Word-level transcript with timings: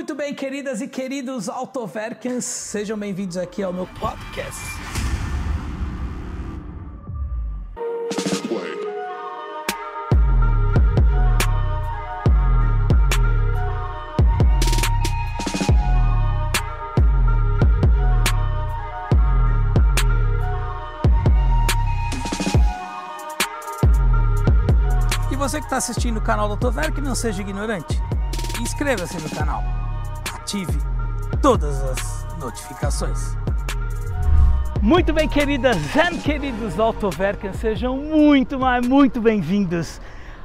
Muito 0.00 0.14
bem, 0.14 0.34
queridas 0.34 0.80
e 0.80 0.88
queridos 0.88 1.46
Autoverkens, 1.46 2.46
sejam 2.46 2.98
bem-vindos 2.98 3.36
aqui 3.36 3.62
ao 3.62 3.70
meu 3.70 3.86
podcast. 3.86 4.58
E 25.30 25.36
você 25.36 25.58
que 25.58 25.66
está 25.66 25.76
assistindo 25.76 26.16
o 26.16 26.22
canal 26.22 26.48
do 26.48 26.52
Autoverk, 26.52 27.02
não 27.02 27.14
seja 27.14 27.42
ignorante. 27.42 28.00
Inscreva-se 28.58 29.18
no 29.18 29.28
canal. 29.28 29.79
Ative 30.50 30.78
todas 31.40 31.80
as 31.80 32.36
notificações. 32.40 33.36
Muito 34.82 35.12
bem, 35.12 35.28
queridas 35.28 35.76
e 35.94 36.18
queridos 36.18 36.80
Autoverkens, 36.80 37.54
sejam 37.54 37.96
muito, 37.96 38.58
mas 38.58 38.84
muito 38.84 39.20
bem-vindos 39.20 40.00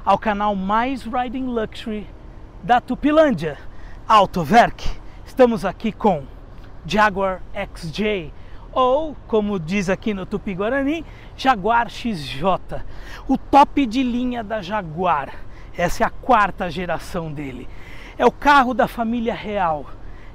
ao 0.06 0.20
canal 0.20 0.56
mais 0.56 1.02
Riding 1.04 1.48
Luxury 1.48 2.08
da 2.62 2.80
Tupilândia, 2.80 3.58
Autoverk. 4.08 4.88
Estamos 5.26 5.66
aqui 5.66 5.92
com 5.92 6.24
Jaguar 6.86 7.42
XJ, 7.76 8.32
ou 8.72 9.16
como 9.26 9.60
diz 9.60 9.90
aqui 9.90 10.14
no 10.14 10.28
Tupi 10.28 10.54
Guarani, 10.54 11.04
Jaguar 11.36 11.90
XJ, 11.90 12.44
o 13.28 13.40
top 13.40 13.88
de 13.88 14.04
linha 14.04 14.44
da 14.44 14.62
Jaguar. 14.62 15.34
Essa 15.76 16.04
é 16.04 16.06
a 16.06 16.12
quarta 16.12 16.70
geração 16.70 17.34
dele. 17.34 17.68
É 18.18 18.26
o 18.26 18.32
carro 18.32 18.74
da 18.74 18.88
família 18.88 19.34
real. 19.34 19.86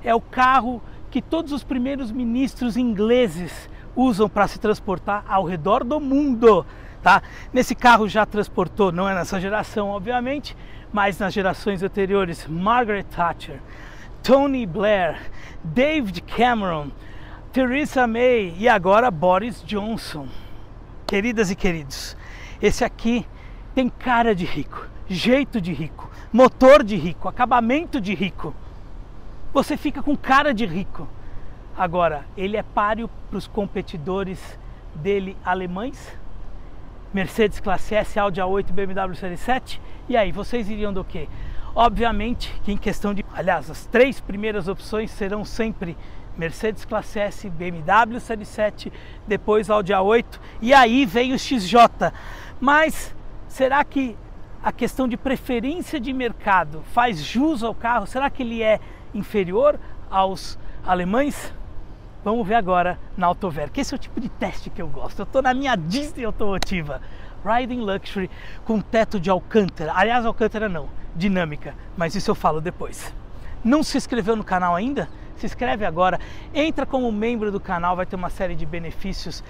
É 0.02 0.14
o 0.14 0.20
carro 0.20 0.82
que 1.10 1.20
todos 1.20 1.52
os 1.52 1.64
primeiros 1.64 2.10
ministros 2.12 2.76
ingleses 2.76 3.68
usam 3.96 4.28
para 4.28 4.46
se 4.46 4.58
transportar 4.58 5.24
ao 5.28 5.44
redor 5.44 5.84
do 5.84 6.00
mundo. 6.00 6.64
Tá? 7.02 7.22
Nesse 7.52 7.74
carro 7.74 8.08
já 8.08 8.24
transportou, 8.26 8.92
não 8.92 9.08
é 9.08 9.14
nessa 9.14 9.40
geração, 9.40 9.88
obviamente, 9.88 10.56
mas 10.92 11.18
nas 11.18 11.32
gerações 11.32 11.82
anteriores, 11.82 12.46
Margaret 12.46 13.04
Thatcher, 13.04 13.60
Tony 14.22 14.66
Blair, 14.66 15.18
David 15.64 16.20
Cameron, 16.22 16.90
Theresa 17.52 18.06
May 18.06 18.54
e 18.58 18.68
agora 18.68 19.10
Boris 19.10 19.62
Johnson. 19.64 20.28
Queridas 21.06 21.50
e 21.50 21.56
queridos, 21.56 22.16
esse 22.62 22.84
aqui 22.84 23.26
tem 23.74 23.88
cara 23.88 24.34
de 24.34 24.44
rico, 24.44 24.86
jeito 25.08 25.60
de 25.60 25.72
rico, 25.72 26.08
motor 26.32 26.84
de 26.84 26.96
rico, 26.96 27.28
acabamento 27.28 28.00
de 28.00 28.14
rico. 28.14 28.54
Você 29.52 29.76
fica 29.76 30.02
com 30.02 30.16
cara 30.16 30.54
de 30.54 30.64
rico. 30.64 31.08
Agora, 31.76 32.24
ele 32.36 32.56
é 32.56 32.62
páreo 32.62 33.10
para 33.28 33.36
os 33.38 33.46
competidores 33.46 34.58
dele 34.94 35.36
alemães? 35.44 36.16
Mercedes 37.12 37.58
Classe 37.58 37.94
S, 37.94 38.18
Audi 38.18 38.40
A8, 38.40 38.70
BMW 38.70 39.14
Série 39.16 39.36
7? 39.36 39.80
E 40.08 40.16
aí, 40.16 40.30
vocês 40.30 40.70
iriam 40.70 40.92
do 40.92 41.02
quê? 41.02 41.28
Obviamente 41.74 42.52
que 42.62 42.72
em 42.72 42.76
questão 42.76 43.12
de. 43.12 43.24
Aliás, 43.32 43.70
as 43.70 43.86
três 43.86 44.20
primeiras 44.20 44.68
opções 44.68 45.10
serão 45.10 45.44
sempre 45.44 45.96
Mercedes 46.36 46.84
Classe 46.84 47.18
S, 47.18 47.50
BMW 47.50 48.20
Série 48.20 48.44
7, 48.44 48.92
depois 49.26 49.68
Audi 49.68 49.92
A8 49.92 50.38
e 50.60 50.72
aí 50.72 51.04
vem 51.04 51.32
o 51.32 51.38
XJ. 51.38 51.78
Mas 52.60 53.14
será 53.48 53.84
que 53.84 54.16
a 54.62 54.72
questão 54.72 55.08
de 55.08 55.16
preferência 55.16 55.98
de 55.98 56.12
mercado 56.12 56.82
faz 56.92 57.22
jus 57.22 57.62
ao 57.62 57.74
carro? 57.74 58.06
Será 58.06 58.30
que 58.30 58.42
ele 58.42 58.62
é 58.62 58.80
inferior 59.14 59.78
aos 60.10 60.58
alemães? 60.84 61.52
Vamos 62.22 62.46
ver 62.46 62.54
agora 62.54 62.98
na 63.16 63.26
Autoverk. 63.26 63.80
Esse 63.80 63.94
é 63.94 63.96
o 63.96 63.98
tipo 63.98 64.20
de 64.20 64.28
teste 64.28 64.68
que 64.68 64.82
eu 64.82 64.88
gosto. 64.88 65.20
Eu 65.20 65.24
estou 65.24 65.40
na 65.40 65.54
minha 65.54 65.74
Disney 65.76 66.24
automotiva. 66.24 67.00
Riding 67.44 67.80
Luxury 67.80 68.30
com 68.64 68.80
teto 68.80 69.18
de 69.18 69.30
alcântara. 69.30 69.92
Aliás, 69.94 70.26
alcântara 70.26 70.68
não, 70.68 70.88
dinâmica, 71.16 71.74
mas 71.96 72.14
isso 72.14 72.30
eu 72.30 72.34
falo 72.34 72.60
depois. 72.60 73.14
Não 73.64 73.82
se 73.82 73.96
inscreveu 73.96 74.36
no 74.36 74.44
canal 74.44 74.74
ainda? 74.74 75.08
Se 75.36 75.46
inscreve 75.46 75.86
agora, 75.86 76.20
entra 76.52 76.84
como 76.84 77.10
membro 77.10 77.50
do 77.50 77.58
canal, 77.58 77.96
vai 77.96 78.04
ter 78.04 78.16
uma 78.16 78.28
série 78.28 78.54
de 78.54 78.66
benefícios. 78.66 79.42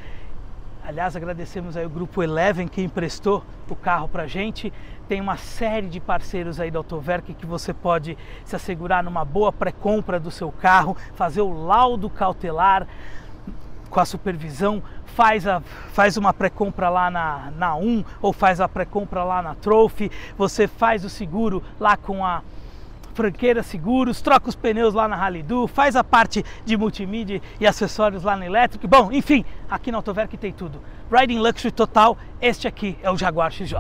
Aliás, 0.83 1.15
agradecemos 1.15 1.77
aí 1.77 1.85
o 1.85 1.91
grupo 1.91 2.23
Eleven 2.23 2.67
que 2.67 2.83
emprestou 2.83 3.45
o 3.69 3.77
carro 3.77 4.09
pra 4.09 4.27
gente. 4.27 4.73
Tem 5.09 5.21
uma 5.21 5.37
série 5.37 5.89
de 5.89 6.01
parceiros 6.01 6.59
aí 6.59 6.71
da 6.71 6.79
Autoverk 6.79 7.35
que 7.35 7.47
você 7.47 7.75
pode 7.75 8.17
se 8.45 8.57
assegurar 8.57 9.05
numa 9.05 9.25
boa 9.25 9.53
pré-compra 9.53 10.19
do 10.19 10.31
seu 10.31 10.51
carro, 10.51 10.97
fazer 11.15 11.43
o 11.43 11.53
laudo 11.53 12.09
cautelar 12.09 12.87
com 13.91 14.01
a 14.01 14.05
supervisão, 14.05 14.83
faz, 15.05 15.47
a, 15.47 15.61
faz 15.93 16.17
uma 16.17 16.33
pré-compra 16.33 16.89
lá 16.89 17.11
na, 17.11 17.51
na 17.57 17.75
1 17.75 18.05
ou 18.23 18.33
faz 18.33 18.61
a 18.61 18.69
pré-compra 18.69 19.23
lá 19.25 19.43
na 19.43 19.55
Trophy, 19.57 20.11
você 20.39 20.67
faz 20.67 21.05
o 21.05 21.11
seguro 21.11 21.63
lá 21.79 21.97
com 21.97 22.25
a 22.25 22.43
Franqueira 23.21 23.63
Seguros, 23.63 24.23
troca 24.23 24.49
os 24.49 24.57
pneus 24.57 24.95
lá 24.95 25.07
na 25.07 25.15
Ralidu, 25.15 25.67
faz 25.67 25.95
a 25.95 26.03
parte 26.03 26.43
de 26.65 26.75
multimídia 26.75 27.43
e 27.61 27.67
acessórios 27.67 28.23
lá 28.23 28.35
na 28.35 28.47
Electric. 28.47 28.87
Bom, 28.87 29.13
enfim, 29.13 29.45
aqui 29.69 29.93
na 29.93 29.99
Autoverk 29.99 30.39
tem 30.39 30.55
tudo. 30.55 30.81
Riding 31.13 31.39
Luxury 31.39 31.71
total, 31.71 32.17
este 32.41 32.67
aqui 32.67 32.97
é 33.03 33.11
o 33.11 33.19
Jaguar 33.19 33.53
XJ. 33.53 33.75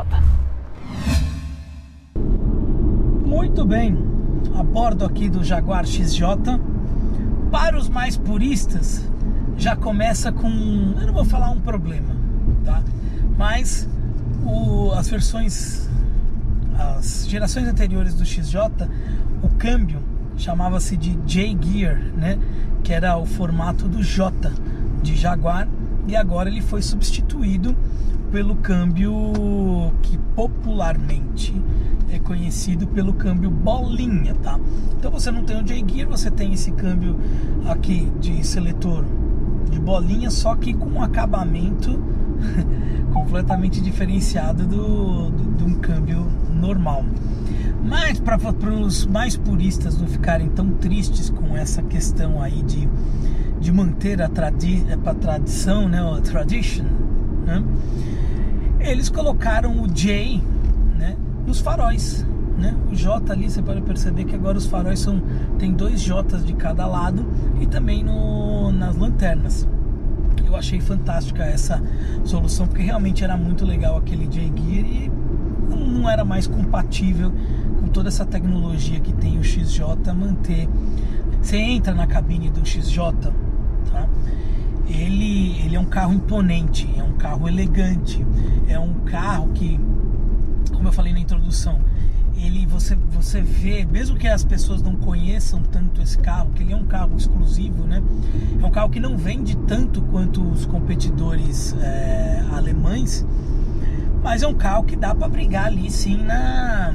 Muito 3.25 3.65
bem, 3.65 3.97
a 4.59 4.63
bordo 4.63 5.07
aqui 5.07 5.31
do 5.31 5.43
Jaguar 5.43 5.87
XJ, 5.87 6.21
para 7.51 7.79
os 7.79 7.89
mais 7.89 8.19
puristas, 8.19 9.09
já 9.57 9.75
começa 9.75 10.31
com, 10.31 10.49
eu 11.01 11.07
não 11.07 11.15
vou 11.15 11.25
falar 11.25 11.49
um 11.49 11.61
problema, 11.61 12.15
tá? 12.63 12.83
Mas 13.39 13.89
o, 14.45 14.93
as 14.93 15.09
versões, 15.09 15.89
as 16.81 17.29
gerações 17.29 17.69
anteriores 17.69 18.15
do 18.15 18.25
XJ, 18.25 18.61
o 19.43 19.49
câmbio 19.51 20.01
chamava-se 20.37 20.97
de 20.97 21.13
J-Gear, 21.27 22.01
né? 22.17 22.39
Que 22.83 22.93
era 22.93 23.17
o 23.17 23.27
formato 23.27 23.87
do 23.87 24.03
J 24.03 24.51
de 25.03 25.15
Jaguar 25.15 25.69
e 26.07 26.17
agora 26.17 26.49
ele 26.49 26.63
foi 26.63 26.83
substituído 26.83 27.77
pelo 28.33 28.57
câmbio 28.57 29.13
que 30.03 30.17
popularmente 30.35 31.55
é 32.13 32.19
conhecido 32.19 32.87
pelo 32.87 33.13
câmbio 33.13 33.51
bolinha, 33.51 34.35
tá? 34.35 34.59
Então 34.99 35.11
você 35.11 35.31
não 35.31 35.45
tem 35.45 35.61
o 35.61 35.63
J-Gear, 35.63 36.09
você 36.09 36.31
tem 36.31 36.53
esse 36.53 36.71
câmbio 36.73 37.17
aqui 37.69 38.11
de 38.21 38.45
seletor 38.45 39.05
de 39.71 39.79
bolinha, 39.79 40.31
só 40.31 40.57
que 40.57 40.75
com 40.75 40.87
um 40.91 41.03
acabamento 41.03 42.01
completamente 43.13 43.81
diferenciado 43.81 44.67
do, 44.67 45.31
do, 45.31 45.50
de 45.61 45.65
um 45.65 45.75
câmbio 45.75 46.27
normal. 46.55 47.05
Mas 47.85 48.19
para 48.19 48.39
os 48.75 49.07
mais 49.07 49.37
puristas 49.37 49.99
não 49.99 50.07
ficarem 50.07 50.49
tão 50.49 50.71
tristes 50.73 51.29
com 51.29 51.57
essa 51.57 51.83
questão 51.83 52.41
aí 52.41 52.63
de, 52.63 52.89
de 53.61 53.71
manter 53.71 54.23
a, 54.23 54.29
tradi 54.29 54.85
a 55.05 55.15
tradição, 55.15 55.89
né, 55.89 56.01
a 56.01 56.21
tradition, 56.21 56.85
né, 57.45 57.63
eles 58.81 59.09
colocaram 59.11 59.83
o 59.83 59.89
J 59.89 60.43
né, 60.99 61.17
nos 61.47 61.61
faróis. 61.61 62.27
Né? 62.57 62.75
O 62.91 62.95
J 62.95 63.33
ali 63.33 63.51
você 63.51 63.63
pode 63.63 63.81
perceber 63.83 64.25
que 64.25 64.35
agora 64.35 64.57
os 64.57 64.67
faróis 64.67 64.99
são 64.99 65.23
tem 65.59 65.73
dois 65.73 66.01
J's 66.03 66.45
de 66.45 66.53
cada 66.55 66.87
lado 66.87 67.27
e 67.61 67.67
também 67.67 68.03
no, 68.03 68.73
nas 68.73 68.97
lanternas. 68.97 69.69
Eu 70.47 70.57
achei 70.57 70.81
fantástica 70.81 71.45
essa 71.45 71.81
solução 72.25 72.67
porque 72.67 72.83
realmente 72.83 73.23
era 73.23 73.37
muito 73.37 73.65
legal 73.65 73.97
aquele 73.97 74.27
J-Gear 74.27 74.87
e 74.87 75.20
não 75.77 76.09
era 76.09 76.25
mais 76.25 76.47
compatível 76.47 77.33
com 77.81 77.89
toda 77.89 78.09
essa 78.09 78.25
tecnologia 78.25 79.01
que 79.01 79.13
tem 79.13 79.39
o 79.39 79.45
XJ 79.45 79.85
manter. 80.15 80.69
Você 81.41 81.57
entra 81.57 81.95
na 81.95 82.07
cabine 82.07 82.51
do 82.51 82.67
XJ, 82.67 82.99
tá? 83.91 84.09
Ele, 84.89 85.59
ele 85.65 85.77
é 85.77 85.81
um 85.81 85.85
carro 85.85 86.13
imponente, 86.13 86.89
é 86.97 87.03
um 87.03 87.13
carro 87.13 87.49
elegante, 87.49 88.25
é 88.69 88.79
um 88.79 88.95
carro 89.05 89.49
que, 89.55 89.79
como 90.73 90.89
eu 90.89 90.93
falei 90.93 91.13
na 91.13 91.21
introdução, 91.21 91.79
ele 92.37 92.67
você 92.67 92.97
você 93.13 93.41
vê, 93.43 93.85
mesmo 93.85 94.17
que 94.17 94.27
as 94.27 94.45
pessoas 94.45 94.83
não 94.83 94.97
conheçam 94.97 95.61
tanto 95.63 96.01
esse 96.01 96.19
carro, 96.19 96.51
que 96.55 96.63
ele 96.63 96.73
é 96.73 96.77
um 96.77 96.87
carro 96.87 97.17
exclusivo, 97.17 97.85
né? 97.85 98.03
É 98.61 98.65
um 98.65 98.71
carro 98.71 98.89
que 98.89 98.99
não 98.99 99.17
vende 99.17 99.57
tanto 99.67 100.01
quanto 100.03 100.43
os 100.43 100.65
competidores 100.67 101.75
é, 101.81 102.43
alemães, 102.53 103.27
mas 104.23 104.43
é 104.43 104.47
um 104.47 104.55
carro 104.55 104.85
que 104.85 104.97
dá 104.97 105.15
para 105.15 105.29
brigar 105.29 105.67
ali 105.67 105.91
sim 105.91 106.23
na 106.23 106.93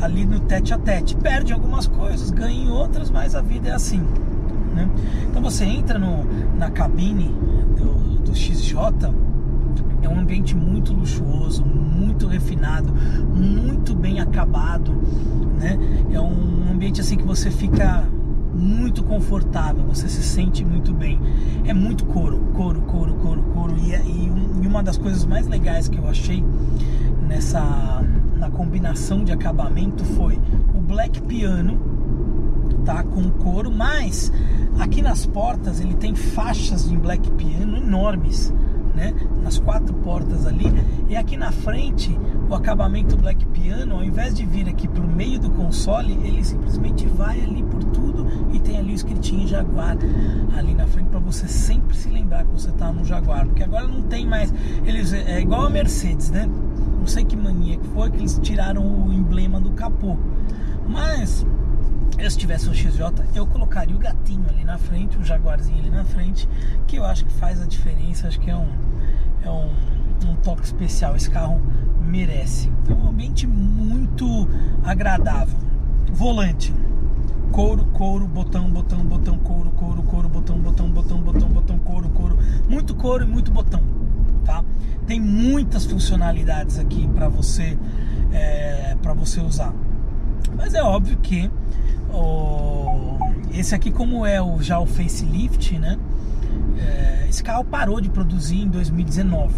ali 0.00 0.24
no 0.26 0.40
tete 0.40 0.74
a 0.74 0.78
tete. 0.78 1.16
Perde 1.16 1.52
algumas 1.52 1.86
coisas, 1.86 2.30
ganha 2.30 2.64
em 2.64 2.70
outras, 2.70 3.10
mas 3.10 3.34
a 3.34 3.40
vida 3.40 3.70
é 3.70 3.72
assim. 3.72 4.02
Né? 4.74 4.88
Então 5.30 5.40
você 5.40 5.64
entra 5.64 5.98
no, 5.98 6.24
na 6.56 6.70
cabine 6.70 7.34
do, 7.76 8.18
do 8.18 8.34
XJ, 8.34 8.76
É 10.02 10.08
um 10.08 10.20
ambiente 10.20 10.56
muito 10.56 10.92
luxuoso, 10.92 11.64
muito 11.64 12.26
refinado, 12.26 12.92
muito 12.92 13.94
bem 13.94 14.20
acabado, 14.20 14.92
né? 15.58 15.78
É 16.12 16.20
um 16.20 16.72
ambiente 16.72 17.00
assim 17.00 17.16
que 17.16 17.24
você 17.24 17.50
fica 17.50 18.04
muito 18.54 19.02
confortável, 19.02 19.84
você 19.84 20.08
se 20.08 20.22
sente 20.22 20.64
muito 20.64 20.92
bem. 20.92 21.18
É 21.64 21.74
muito 21.74 22.04
couro, 22.06 22.38
couro, 22.54 22.80
couro, 22.82 23.14
couro, 23.14 23.42
couro. 23.54 23.74
E, 23.78 23.90
e, 23.90 24.30
um, 24.30 24.62
e 24.62 24.66
uma 24.66 24.82
das 24.82 24.96
coisas 24.96 25.24
mais 25.24 25.46
legais 25.46 25.88
que 25.88 25.98
eu 25.98 26.08
achei 26.08 26.44
nessa 27.26 28.02
na 28.36 28.50
combinação 28.50 29.24
de 29.24 29.32
acabamento 29.32 30.04
foi 30.04 30.38
o 30.74 30.80
black 30.80 31.22
piano, 31.22 31.80
tá, 32.84 33.02
com 33.02 33.30
couro, 33.30 33.70
mas 33.70 34.30
aqui 34.78 35.00
nas 35.00 35.24
portas 35.24 35.80
ele 35.80 35.94
tem 35.94 36.14
faixas 36.14 36.88
de 36.88 36.96
black 36.96 37.30
piano 37.32 37.76
enormes 37.76 38.52
né? 38.94 39.12
Nas 39.42 39.58
quatro 39.58 39.92
portas 39.92 40.46
ali. 40.46 40.72
E 41.08 41.16
aqui 41.16 41.36
na 41.36 41.50
frente, 41.50 42.16
o 42.48 42.54
acabamento 42.54 43.16
Black 43.16 43.44
Piano, 43.46 43.96
ao 43.96 44.04
invés 44.04 44.34
de 44.34 44.44
vir 44.44 44.68
aqui 44.68 44.86
pro 44.86 45.06
meio 45.06 45.38
do 45.38 45.50
console, 45.50 46.12
ele 46.24 46.44
simplesmente 46.44 47.06
vai 47.06 47.40
ali 47.40 47.62
por 47.62 47.82
tudo 47.84 48.26
e 48.52 48.58
tem 48.60 48.78
ali 48.78 48.92
o 48.92 48.94
escritinho 48.94 49.46
Jaguar 49.48 49.96
ali 50.56 50.74
na 50.74 50.86
frente 50.86 51.08
para 51.08 51.18
você 51.18 51.48
sempre 51.48 51.96
se 51.96 52.08
lembrar 52.08 52.44
que 52.44 52.52
você 52.52 52.70
tá 52.72 52.92
no 52.92 53.04
Jaguar, 53.04 53.46
porque 53.46 53.62
agora 53.62 53.86
não 53.86 54.02
tem 54.02 54.26
mais, 54.26 54.52
eles 54.84 55.12
é 55.12 55.40
igual 55.40 55.66
a 55.66 55.70
Mercedes, 55.70 56.30
né? 56.30 56.48
Não 56.98 57.06
sei 57.06 57.24
que 57.24 57.36
mania 57.36 57.76
que 57.76 57.86
foi 57.88 58.10
que 58.10 58.18
eles 58.18 58.38
tiraram 58.42 58.82
o 58.82 59.12
emblema 59.12 59.60
do 59.60 59.70
capô. 59.72 60.16
Mas 60.86 61.46
eu 62.18 62.30
se 62.30 62.38
tivesse 62.38 62.68
um 62.68 62.74
XJ, 62.74 63.00
eu 63.34 63.46
colocaria 63.46 63.96
o 63.96 63.98
gatinho 63.98 64.44
ali 64.48 64.64
na 64.64 64.78
frente, 64.78 65.18
o 65.18 65.24
jaguarzinho 65.24 65.78
ali 65.78 65.90
na 65.90 66.04
frente, 66.04 66.48
que 66.86 66.96
eu 66.96 67.04
acho 67.04 67.24
que 67.24 67.32
faz 67.32 67.60
a 67.60 67.66
diferença, 67.66 68.28
acho 68.28 68.38
que 68.38 68.50
é 68.50 68.56
um, 68.56 68.68
é 69.42 69.50
um, 69.50 69.70
um 70.30 70.36
toque 70.36 70.64
especial, 70.64 71.16
esse 71.16 71.30
carro 71.30 71.60
merece. 72.04 72.70
É 72.88 72.92
um 72.92 73.08
ambiente 73.08 73.46
muito 73.46 74.48
agradável. 74.82 75.58
Volante, 76.12 76.72
couro, 77.50 77.84
couro, 77.86 78.26
botão, 78.26 78.70
botão, 78.70 79.04
botão, 79.04 79.38
couro, 79.38 79.70
couro, 79.70 80.02
couro, 80.02 80.28
botão, 80.28 80.58
botão, 80.58 80.88
botão, 80.90 81.18
botão, 81.18 81.48
botão, 81.48 81.78
couro, 81.78 82.08
couro, 82.10 82.38
muito 82.68 82.94
couro 82.94 83.24
e 83.24 83.26
muito 83.26 83.50
botão, 83.50 83.82
tá? 84.44 84.64
Tem 85.06 85.20
muitas 85.20 85.84
funcionalidades 85.84 86.78
aqui 86.78 87.08
para 87.08 87.28
você 87.28 87.76
é, 88.32 88.96
para 89.02 89.12
você 89.12 89.40
usar. 89.40 89.72
Mas 90.56 90.74
é 90.74 90.82
óbvio 90.82 91.16
que 91.18 91.50
esse 93.52 93.74
aqui, 93.74 93.90
como 93.90 94.26
é 94.26 94.42
o, 94.42 94.60
já 94.60 94.78
o 94.80 94.86
facelift, 94.86 95.78
né? 95.78 95.96
É, 96.76 97.26
esse 97.28 97.42
carro 97.42 97.64
parou 97.64 98.00
de 98.00 98.08
produzir 98.08 98.60
em 98.60 98.68
2019. 98.68 99.54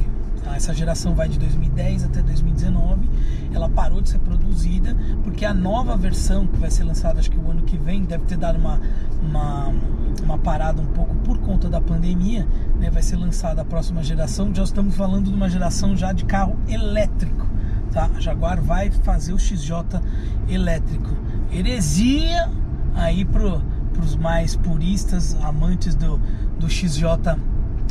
Tá? 0.47 0.55
Essa 0.55 0.73
geração 0.73 1.13
vai 1.13 1.29
de 1.29 1.39
2010 1.41 2.05
até 2.05 2.23
2019. 2.23 3.11
Ela 3.53 3.69
parou 3.69 4.01
de 4.01 4.09
ser 4.09 4.21
produzida 4.21 4.97
porque 5.25 5.45
a 5.45 5.53
nova 5.53 5.97
versão 5.97 6.47
que 6.47 6.57
vai 6.57 6.71
ser 6.71 6.85
lançada, 6.85 7.19
acho 7.19 7.31
que 7.31 7.37
o 7.37 7.51
ano 7.51 7.63
que 7.63 7.77
vem, 7.77 8.05
deve 8.05 8.25
ter 8.27 8.39
dado 8.39 8.57
uma, 8.57 8.81
uma, 9.21 9.75
uma 10.23 10.39
parada 10.39 10.81
um 10.81 10.87
pouco 10.87 11.15
por 11.17 11.39
conta 11.39 11.69
da 11.69 11.81
pandemia. 11.81 12.47
Né? 12.79 12.89
Vai 12.91 13.03
ser 13.03 13.17
lançada 13.17 13.63
a 13.63 13.65
próxima 13.65 14.05
geração. 14.05 14.55
Já 14.55 14.63
estamos 14.63 14.95
falando 14.95 15.29
de 15.29 15.35
uma 15.35 15.51
geração 15.51 15.97
já 15.97 16.13
de 16.13 16.25
carro 16.25 16.57
elétrico. 16.69 17.47
Tá? 17.93 18.09
A 18.15 18.21
Jaguar 18.21 18.63
vai 18.63 18.91
fazer 18.91 19.33
o 19.33 19.39
XJ 19.39 20.01
elétrico 20.49 21.27
heresia 21.53 22.51
aí 22.95 23.25
pro, 23.25 23.63
pros 23.93 24.17
mais 24.17 24.57
puristas, 24.57 25.35
amantes 25.43 25.95
do, 25.95 26.21
do 26.59 26.69
XJ 26.69 27.05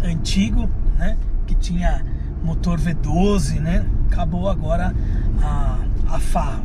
antigo, 0.04 0.69
né? 0.98 1.18
Que 1.48 1.56
tinha 1.56 2.04
motor 2.46 2.80
V12, 2.80 3.60
né? 3.60 3.86
Acabou 4.08 4.48
agora 4.48 4.96
a, 5.42 5.80
a 6.08 6.20
farra. 6.20 6.62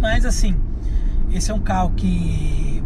Mas 0.00 0.24
assim, 0.24 0.56
esse 1.30 1.50
é 1.50 1.54
um 1.54 1.60
carro 1.60 1.92
que, 1.94 2.82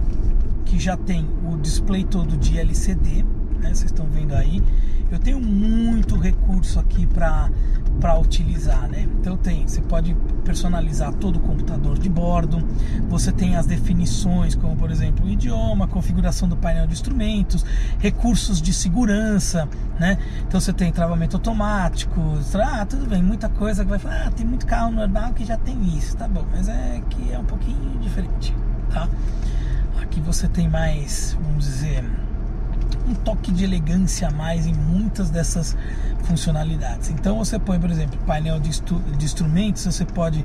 que 0.65 0.79
já 0.79 0.97
tem 0.97 1.27
o 1.45 1.57
display 1.57 2.05
todo 2.05 2.37
de 2.37 2.59
LCD, 2.59 3.25
né? 3.61 3.69
Vocês 3.73 3.85
estão 3.85 4.07
vendo 4.07 4.35
aí. 4.35 4.63
Eu 5.11 5.19
tenho 5.19 5.41
muito 5.41 6.17
recurso 6.17 6.79
aqui 6.79 7.07
para 7.07 7.51
para 8.01 8.19
utilizar, 8.19 8.89
né? 8.89 9.07
Então 9.21 9.37
tem, 9.37 9.69
você 9.69 9.81
pode 9.83 10.15
personalizar 10.45 11.13
todo 11.13 11.37
o 11.37 11.41
computador 11.41 11.99
de 11.99 12.09
bordo, 12.09 12.67
você 13.09 13.31
tem 13.31 13.57
as 13.57 13.67
definições, 13.67 14.55
como 14.55 14.75
por 14.75 14.91
exemplo 14.91 15.27
o 15.27 15.29
idioma, 15.29 15.87
configuração 15.87 16.49
do 16.49 16.57
painel 16.57 16.87
de 16.87 16.95
instrumentos, 16.95 17.65
recursos 17.99 18.61
de 18.61 18.73
segurança, 18.73 19.69
né? 19.99 20.19
Então 20.49 20.59
você 20.59 20.73
tem 20.73 20.91
travamento 20.91 21.37
automático, 21.37 22.21
ah, 22.55 22.87
tudo 22.87 23.07
bem, 23.07 23.23
muita 23.23 23.49
coisa 23.49 23.85
que 23.85 23.91
vai 23.91 23.99
falar, 23.99 24.27
ah, 24.27 24.31
tem 24.31 24.47
muito 24.47 24.67
carro 24.67 24.91
normal 24.91 25.33
que 25.35 25.45
já 25.45 25.59
tem 25.59 25.97
isso, 25.97 26.17
tá 26.17 26.27
bom, 26.27 26.45
mas 26.51 26.69
é 26.69 27.03
que 27.11 27.33
é 27.33 27.39
um 27.39 27.45
pouquinho 27.45 27.99
diferente, 28.01 28.57
tá? 28.91 29.09
Aqui 30.01 30.21
você 30.21 30.49
tem 30.49 30.69
mais, 30.69 31.37
vamos 31.41 31.67
dizer, 31.67 32.05
um 33.09 33.15
toque 33.15 33.53
de 33.53 33.65
elegância 33.65 34.29
a 34.29 34.31
mais 34.31 34.67
em 34.67 34.75
muitas 34.75 35.31
dessas 35.31 35.77
funcionalidades. 36.25 37.11
Então 37.11 37.39
você 37.39 37.59
põe, 37.59 37.79
por 37.79 37.91
exemplo, 37.91 38.19
painel 38.27 38.61
de, 38.61 38.71
de 38.81 39.25
instrumentos, 39.25 39.85
você 39.85 40.05
pode 40.05 40.45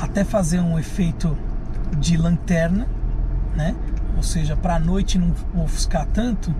até 0.00 0.24
fazer 0.24 0.60
um 0.60 0.78
efeito 0.78 1.36
de 1.98 2.16
lanterna, 2.16 2.86
né? 3.54 3.74
Ou 4.16 4.22
seja, 4.22 4.56
para 4.56 4.76
a 4.76 4.78
noite 4.78 5.18
não 5.18 5.32
ofuscar 5.62 6.06
tanto, 6.06 6.54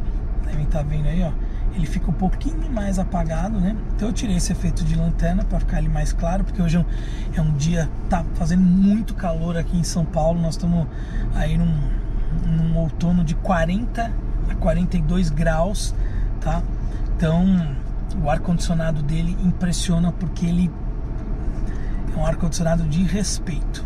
devem 0.44 0.64
estar 0.64 0.78
tá 0.78 0.84
vendo 0.84 1.08
aí, 1.08 1.23
ó, 1.23 1.32
ele 1.75 1.87
fica 1.87 2.11
um 2.11 2.14
pouquinho 2.14 2.70
mais 2.70 2.99
apagado, 2.99 3.61
né? 3.61 3.76
Então 3.94 4.08
eu 4.08 4.12
tirei 4.12 4.37
esse 4.37 4.52
efeito 4.52 4.82
de 4.84 4.94
lanterna 4.94 5.44
para 5.44 5.61
ficar 5.61 5.78
ele 5.78 5.88
mais 5.88 6.12
claro, 6.12 6.44
porque 6.44 6.61
hoje 6.61 6.76
é 6.76 6.81
um, 6.81 6.84
é 7.37 7.40
um, 7.40 7.52
dia 7.52 7.88
tá 8.08 8.25
fazendo 8.34 8.62
muito 8.62 9.14
calor 9.14 9.56
aqui 9.56 9.76
em 9.76 9.84
São 9.84 10.05
Paulo, 10.05 10.40
nós 10.40 10.55
estamos 10.55 10.87
aí 11.34 11.58
num, 11.58 11.75
num 12.46 12.76
outono 12.78 13.23
de 13.23 13.34
40 13.34 14.25
a 14.51 14.55
42 14.55 15.31
graus, 15.31 15.95
tá? 16.41 16.63
Então 17.17 17.77
o 18.23 18.31
ar 18.31 18.41
condicionado 18.41 19.03
dele 19.03 19.37
impressiona 19.43 20.13
porque 20.13 20.47
ele 20.47 20.71
é 22.15 22.19
um 22.19 22.25
ar 22.25 22.37
condicionado 22.37 22.85
de 22.85 23.03
respeito. 23.03 23.85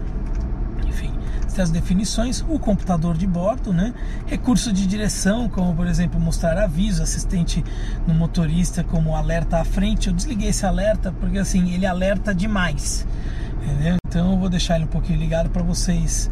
Enfim, 0.87 1.12
as 1.59 1.71
definições, 1.71 2.45
o 2.49 2.59
computador 2.59 3.17
de 3.17 3.27
bordo, 3.27 3.73
né? 3.73 3.93
Recurso 4.27 4.73
de 4.73 4.87
direção, 4.87 5.49
como 5.49 5.75
por 5.75 5.87
exemplo 5.87 6.21
mostrar 6.21 6.57
aviso, 6.59 7.03
assistente 7.03 7.65
no 8.07 8.15
motorista, 8.15 8.85
como 8.85 9.15
alerta 9.15 9.59
à 9.59 9.65
frente. 9.65 10.09
Eu 10.09 10.15
desliguei 10.15 10.49
esse 10.49 10.65
alerta 10.65 11.12
porque 11.21 11.39
assim 11.39 11.73
ele 11.73 11.87
alerta 11.87 12.35
demais, 12.35 13.07
entendeu? 13.62 13.97
Então 14.07 14.33
eu 14.33 14.39
vou 14.39 14.49
deixar 14.49 14.77
ele 14.77 14.85
um 14.85 14.89
pouquinho 14.89 15.19
ligado 15.19 15.51
para 15.51 15.62
vocês 15.62 16.31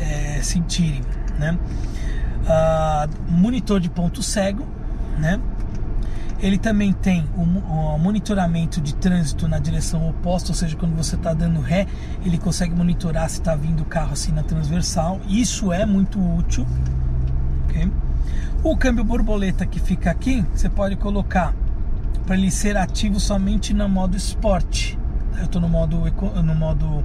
é, 0.00 0.40
sentirem, 0.42 1.02
né? 1.38 1.58
Uh, 2.48 3.30
monitor 3.30 3.78
de 3.78 3.88
ponto 3.88 4.22
cego, 4.22 4.66
né? 5.18 5.40
Ele 6.40 6.56
também 6.56 6.92
tem 6.92 7.28
o, 7.36 7.98
monitoramento 7.98 8.80
de 8.80 8.94
trânsito 8.94 9.48
na 9.48 9.58
direção 9.58 10.08
oposta, 10.08 10.50
ou 10.50 10.54
seja, 10.54 10.76
quando 10.76 10.96
você 10.96 11.16
está 11.16 11.34
dando 11.34 11.60
ré, 11.60 11.86
ele 12.24 12.38
consegue 12.38 12.74
monitorar 12.74 13.28
se 13.28 13.40
está 13.40 13.56
vindo 13.56 13.80
o 13.82 13.84
carro 13.84 14.12
assim 14.12 14.30
na 14.30 14.44
transversal. 14.44 15.20
Isso 15.28 15.72
é 15.72 15.84
muito 15.84 16.20
útil. 16.20 16.64
Okay? 17.64 17.90
O 18.62 18.76
câmbio 18.76 19.02
borboleta 19.02 19.66
que 19.66 19.80
fica 19.80 20.10
aqui, 20.10 20.44
você 20.54 20.68
pode 20.68 20.94
colocar 20.96 21.54
para 22.24 22.36
ele 22.36 22.50
ser 22.50 22.76
ativo 22.76 23.18
somente 23.18 23.72
no 23.72 23.88
modo 23.88 24.16
esporte. 24.16 24.97
Eu 25.38 25.44
estou 25.44 25.60
no 25.60 25.68
modo, 25.68 26.02
no 26.42 26.54
modo 26.54 27.04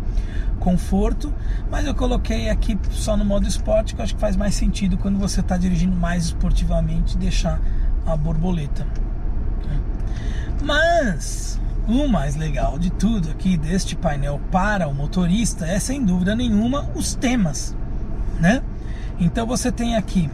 conforto, 0.59 1.33
mas 1.69 1.85
eu 1.85 1.93
coloquei 1.93 2.49
aqui 2.49 2.77
só 2.89 3.15
no 3.17 3.25
modo 3.25 3.47
esporte, 3.47 3.93
que 3.93 4.01
eu 4.01 4.03
acho 4.03 4.15
que 4.15 4.21
faz 4.21 4.35
mais 4.35 4.55
sentido 4.55 4.97
quando 4.97 5.19
você 5.19 5.41
está 5.41 5.57
dirigindo 5.57 5.95
mais 5.95 6.25
esportivamente 6.25 7.17
deixar 7.17 7.59
a 8.05 8.15
borboleta. 8.15 8.87
Mas 10.63 11.59
o 11.87 12.07
mais 12.07 12.35
legal 12.35 12.79
de 12.79 12.89
tudo 12.89 13.29
aqui 13.29 13.57
deste 13.57 13.95
painel 13.95 14.39
para 14.51 14.87
o 14.87 14.93
motorista 14.93 15.65
é 15.65 15.79
sem 15.79 16.03
dúvida 16.03 16.35
nenhuma 16.35 16.89
os 16.95 17.13
temas, 17.13 17.75
né? 18.39 18.63
Então 19.19 19.45
você 19.45 19.71
tem 19.71 19.95
aqui, 19.95 20.29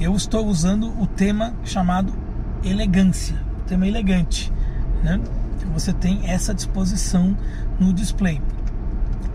eu 0.00 0.14
estou 0.14 0.46
usando 0.46 0.88
o 1.00 1.06
tema 1.06 1.54
chamado 1.64 2.12
elegância, 2.64 3.36
tema 3.66 3.86
elegante, 3.86 4.52
né? 5.02 5.20
Você 5.72 5.92
tem 5.92 6.28
essa 6.30 6.54
disposição 6.54 7.36
no 7.78 7.92
display. 7.92 8.40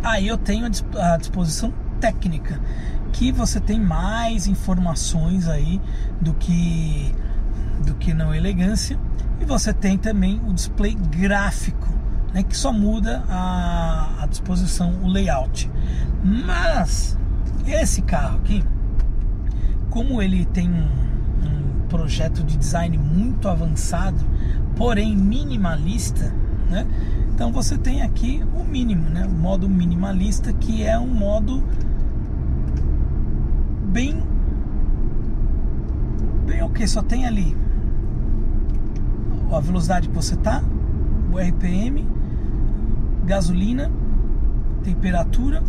Aí 0.03 0.27
eu 0.27 0.37
tenho 0.37 0.65
a 0.65 1.17
disposição 1.17 1.73
técnica, 1.99 2.59
que 3.13 3.31
você 3.31 3.59
tem 3.59 3.79
mais 3.79 4.47
informações 4.47 5.47
aí 5.47 5.79
do 6.19 6.33
que 6.33 7.13
do 7.85 7.95
que 7.95 8.13
não 8.13 8.33
elegância. 8.33 8.97
E 9.39 9.45
você 9.45 9.73
tem 9.73 9.97
também 9.97 10.39
o 10.47 10.53
display 10.53 10.93
gráfico, 10.93 11.87
né, 12.33 12.43
que 12.43 12.55
só 12.55 12.71
muda 12.71 13.23
a, 13.27 14.23
a 14.23 14.27
disposição, 14.27 14.99
o 15.03 15.07
layout. 15.07 15.69
Mas 16.23 17.17
esse 17.65 18.01
carro 18.03 18.37
aqui, 18.37 18.63
como 19.89 20.21
ele 20.21 20.45
tem 20.45 20.69
um, 20.69 20.87
um 21.43 21.87
projeto 21.89 22.43
de 22.43 22.55
design 22.55 22.97
muito 22.97 23.49
avançado, 23.49 24.23
porém 24.81 25.15
minimalista, 25.15 26.33
né? 26.67 26.88
Então 27.31 27.51
você 27.51 27.77
tem 27.77 28.01
aqui 28.01 28.43
o 28.59 28.63
mínimo, 28.63 29.11
né? 29.11 29.27
O 29.27 29.29
modo 29.29 29.69
minimalista 29.69 30.51
que 30.51 30.83
é 30.83 30.97
um 30.97 31.13
modo 31.13 31.63
bem 33.91 34.23
bem 36.47 36.63
ok, 36.63 36.88
só 36.88 37.03
tem 37.03 37.27
ali 37.27 37.55
a 39.51 39.59
velocidade 39.59 40.09
que 40.09 40.15
você 40.15 40.35
tá, 40.35 40.63
o 41.31 41.38
RPM, 41.38 42.07
gasolina, 43.23 43.91
temperatura, 44.83 45.61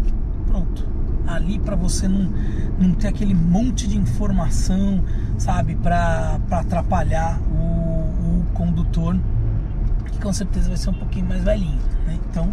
pronto. 0.46 0.88
Ali 1.26 1.58
para 1.58 1.76
você 1.76 2.08
não, 2.08 2.32
não 2.78 2.94
ter 2.94 3.08
aquele 3.08 3.34
monte 3.34 3.86
de 3.86 3.98
informação, 3.98 5.04
sabe, 5.36 5.74
para 5.74 6.40
atrapalhar 6.50 7.38
o, 7.40 7.51
o 7.51 7.51
condutor, 8.52 9.16
que 10.06 10.18
com 10.18 10.32
certeza 10.32 10.68
vai 10.68 10.76
ser 10.76 10.90
um 10.90 10.94
pouquinho 10.94 11.26
mais 11.26 11.42
velhinho, 11.42 11.80
né? 12.06 12.18
Então 12.30 12.52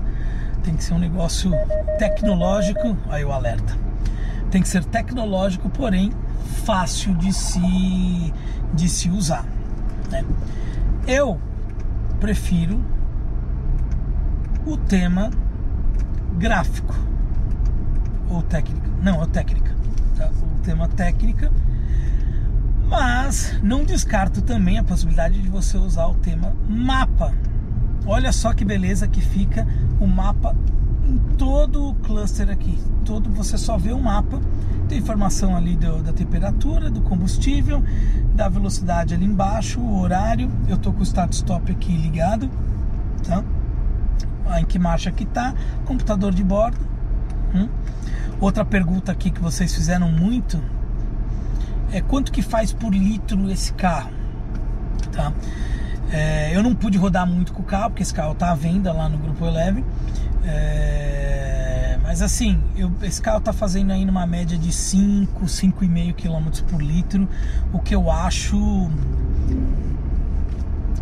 tem 0.63 0.75
que 0.75 0.84
ser 0.84 0.94
um 0.94 1.00
negócio 1.00 1.51
tecnológico, 1.98 2.98
aí 3.10 3.24
o 3.24 3.32
alerta. 3.32 3.77
Tem 4.51 4.62
que 4.62 4.68
ser 4.68 4.84
tecnológico, 4.84 5.70
porém 5.70 6.12
fácil 6.65 7.13
de 7.15 7.32
se 7.34 8.34
de 8.74 8.88
se 8.88 9.10
usar, 9.10 9.46
né? 10.12 10.24
Eu 11.08 11.39
prefiro 12.20 12.84
o 14.65 14.77
tema 14.77 15.32
gráfico 16.38 16.96
ou 18.29 18.41
técnica. 18.44 18.88
Não, 19.01 19.24
é 19.24 19.27
técnica. 19.27 19.75
Tá? 20.15 20.29
O 20.29 20.60
tema 20.63 20.88
técnica. 20.88 21.51
Mas 22.89 23.55
não 23.62 23.84
descarto 23.84 24.41
também 24.41 24.79
a 24.79 24.84
possibilidade 24.84 25.39
de 25.39 25.48
você 25.48 25.77
usar 25.77 26.08
o 26.08 26.15
tema 26.15 26.53
mapa. 26.67 27.31
Olha 28.05 28.31
só 28.31 28.51
que 28.51 28.65
beleza 28.65 29.08
que 29.08 29.22
fica 29.22 29.67
o 30.00 30.08
mapa 30.08 30.55
em 31.05 31.17
todo 31.38 31.89
o 31.89 31.93
cluster 31.96 32.50
aqui. 32.50 32.77
Todo 33.05 33.29
você 33.29 33.58
só 33.58 33.77
vê 33.77 33.91
o 33.91 34.00
mapa, 34.00 34.41
tem 34.88 34.98
informação 34.98 35.55
ali 35.55 35.75
do, 35.75 36.01
da 36.01 36.12
temperatura, 36.12 36.89
do 36.89 37.01
combustível, 37.01 37.84
da 38.34 38.50
velocidade 38.50 39.13
ali 39.13 39.25
embaixo, 39.25 39.79
o 39.79 40.00
horário. 40.00 40.51
Eu 40.67 40.77
tô 40.77 40.91
com 40.91 41.01
o 41.01 41.03
start 41.03 41.31
stop 41.34 41.72
aqui 41.72 41.96
ligado, 41.96 42.50
tá? 43.27 43.43
em 44.58 44.65
que 44.65 44.79
marcha 44.79 45.12
que 45.12 45.25
tá, 45.25 45.53
computador 45.86 46.34
de 46.34 46.43
bordo. 46.43 46.79
Hum? 47.53 47.69
Outra 48.39 48.65
pergunta 48.65 49.12
aqui 49.12 49.29
que 49.29 49.39
vocês 49.39 49.75
fizeram 49.75 50.12
muito 50.12 50.60
é 51.91 52.01
quanto 52.01 52.31
que 52.31 52.41
faz 52.41 52.72
por 52.72 52.93
litro 52.93 53.50
esse 53.50 53.74
carro, 53.74 54.12
tá? 55.12 55.34
É, 56.12 56.55
eu 56.55 56.63
não 56.63 56.74
pude 56.74 56.98
rodar 56.98 57.27
muito 57.27 57.53
com 57.53 57.62
o 57.62 57.65
carro, 57.65 57.91
porque 57.91 58.03
esse 58.03 58.13
carro 58.13 58.34
tá 58.34 58.51
à 58.51 58.55
venda 58.55 58.91
lá 58.91 59.08
no 59.08 59.17
Grupo 59.17 59.46
Eleve. 59.46 59.84
É, 60.43 62.00
mas 62.03 62.22
assim, 62.22 62.60
eu, 62.75 62.91
esse 63.03 63.22
carro 63.22 63.39
tá 63.39 63.53
fazendo 63.53 63.91
aí 63.91 64.03
numa 64.03 64.25
média 64.25 64.58
de 64.58 64.74
5, 64.74 65.46
5,5 65.46 66.13
km 66.15 66.63
por 66.67 66.81
litro, 66.81 67.29
o 67.72 67.79
que 67.79 67.93
eu 67.93 68.10
acho 68.10 68.89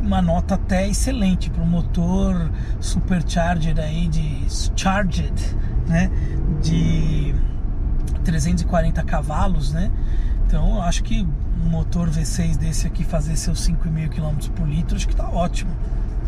uma 0.02 0.22
nota 0.22 0.56
até 0.56 0.88
excelente 0.88 1.50
para 1.50 1.64
um 1.64 1.68
motor 1.68 2.50
supercharger 2.80 3.80
aí 3.80 4.08
de 4.08 4.46
charged, 4.76 5.34
né, 5.88 6.10
de 6.62 7.34
340 8.24 9.04
cavalos, 9.04 9.72
né? 9.72 9.90
Então 10.48 10.76
eu 10.76 10.82
acho 10.82 11.04
que 11.04 11.28
um 11.64 11.70
motor 11.70 12.10
V6 12.10 12.58
desse 12.58 12.88
aqui 12.88 13.04
fazer 13.04 13.36
seus 13.36 13.68
5,5 13.68 14.10
km 14.10 14.50
por 14.56 14.68
litro, 14.68 14.96
acho 14.96 15.08
que 15.08 15.16
tá 15.16 15.30
ótimo. 15.30 15.72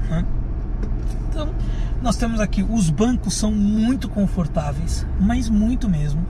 Né? 0.10 0.26
Então, 1.30 1.50
nós 2.02 2.18
temos 2.18 2.42
aqui, 2.42 2.62
os 2.62 2.90
bancos 2.90 3.34
são 3.34 3.52
muito 3.52 4.10
confortáveis, 4.10 5.06
mas 5.20 5.50
muito 5.50 5.88
mesmo. 5.88 6.26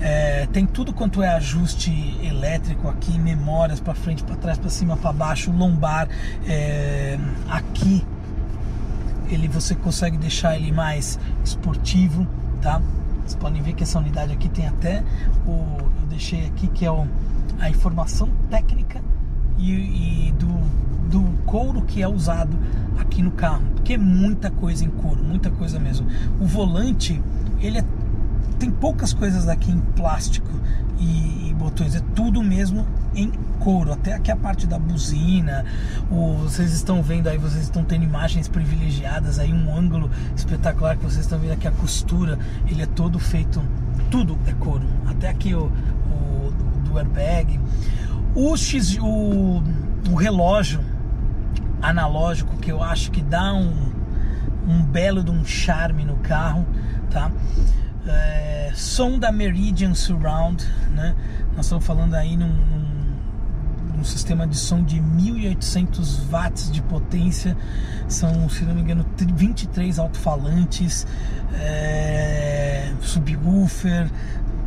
É, 0.00 0.46
tem 0.52 0.64
tudo 0.64 0.92
quanto 0.92 1.20
é 1.20 1.28
ajuste 1.28 1.90
elétrico 2.22 2.88
aqui, 2.88 3.18
memórias 3.18 3.80
para 3.80 3.94
frente, 3.94 4.22
para 4.22 4.36
trás, 4.36 4.56
para 4.56 4.70
cima, 4.70 4.96
para 4.96 5.12
baixo, 5.12 5.50
lombar. 5.50 6.08
É, 6.46 7.18
aqui 7.48 8.06
ele 9.28 9.48
você 9.48 9.74
consegue 9.74 10.16
deixar 10.16 10.56
ele 10.56 10.70
mais 10.70 11.18
esportivo, 11.44 12.26
tá? 12.62 12.80
Vocês 13.28 13.38
podem 13.38 13.60
ver 13.60 13.74
que 13.74 13.82
essa 13.82 13.98
unidade 13.98 14.32
aqui 14.32 14.48
tem 14.48 14.66
até 14.66 15.04
o 15.46 15.76
eu 16.00 16.06
deixei 16.08 16.46
aqui 16.46 16.66
que 16.66 16.86
é 16.86 16.90
o, 16.90 17.06
a 17.58 17.68
informação 17.68 18.30
técnica 18.48 19.02
e, 19.58 20.28
e 20.28 20.32
do, 20.32 20.46
do 21.10 21.38
couro 21.44 21.82
que 21.82 22.00
é 22.00 22.08
usado 22.08 22.58
aqui 22.98 23.20
no 23.20 23.30
carro, 23.30 23.64
porque 23.74 23.92
é 23.92 23.98
muita 23.98 24.50
coisa 24.50 24.82
em 24.82 24.88
couro, 24.88 25.22
muita 25.22 25.50
coisa 25.50 25.78
mesmo. 25.78 26.06
O 26.40 26.46
volante 26.46 27.20
ele 27.60 27.76
é 27.76 27.84
tem 28.58 28.70
poucas 28.70 29.12
coisas 29.12 29.46
aqui 29.46 29.70
em 29.70 29.78
plástico 29.78 30.48
e, 30.98 31.50
e, 31.50 31.54
botões, 31.54 31.94
é 31.94 32.00
tudo 32.14 32.42
mesmo 32.42 32.86
em 33.18 33.30
couro, 33.58 33.92
até 33.92 34.12
aqui 34.14 34.30
a 34.30 34.36
parte 34.36 34.66
da 34.66 34.78
buzina. 34.78 35.64
O, 36.10 36.34
vocês 36.34 36.72
estão 36.72 37.02
vendo 37.02 37.28
aí, 37.28 37.38
vocês 37.38 37.64
estão 37.64 37.84
tendo 37.84 38.04
imagens 38.04 38.48
privilegiadas 38.48 39.38
aí, 39.38 39.52
um 39.52 39.76
ângulo 39.76 40.10
espetacular 40.36 40.96
que 40.96 41.04
vocês 41.04 41.24
estão 41.24 41.38
vendo 41.38 41.52
aqui 41.52 41.66
a 41.66 41.72
costura, 41.72 42.38
ele 42.66 42.82
é 42.82 42.86
todo 42.86 43.18
feito, 43.18 43.62
tudo 44.10 44.38
é 44.46 44.52
couro, 44.52 44.86
até 45.06 45.28
aqui 45.28 45.54
o, 45.54 45.64
o 46.10 46.52
do 46.84 46.98
airbag. 46.98 47.58
O 48.34 48.56
X, 48.56 48.96
o, 49.00 49.62
o 50.10 50.14
relógio 50.14 50.80
analógico 51.82 52.56
que 52.56 52.70
eu 52.70 52.82
acho 52.82 53.10
que 53.10 53.22
dá 53.22 53.52
um, 53.52 53.92
um 54.66 54.82
belo 54.82 55.24
de 55.24 55.30
um 55.30 55.44
charme 55.44 56.04
no 56.04 56.16
carro, 56.16 56.66
tá? 57.10 57.30
é, 58.08 58.72
som 58.74 59.18
da 59.18 59.30
Meridian 59.30 59.94
Surround, 59.94 60.64
né? 60.90 61.14
Nós 61.54 61.66
estamos 61.66 61.84
falando 61.84 62.14
aí 62.14 62.36
num, 62.36 62.48
num, 62.48 62.97
num 63.98 64.04
sistema 64.04 64.46
de 64.46 64.56
som 64.56 64.82
de 64.82 65.00
1800 65.00 66.20
watts 66.30 66.70
de 66.70 66.80
potência, 66.82 67.56
são, 68.06 68.48
se 68.48 68.64
não 68.64 68.72
me 68.72 68.80
engano, 68.80 69.04
23 69.18 69.98
alto-falantes, 69.98 71.04
é, 71.54 72.92
subwoofer, 73.02 74.08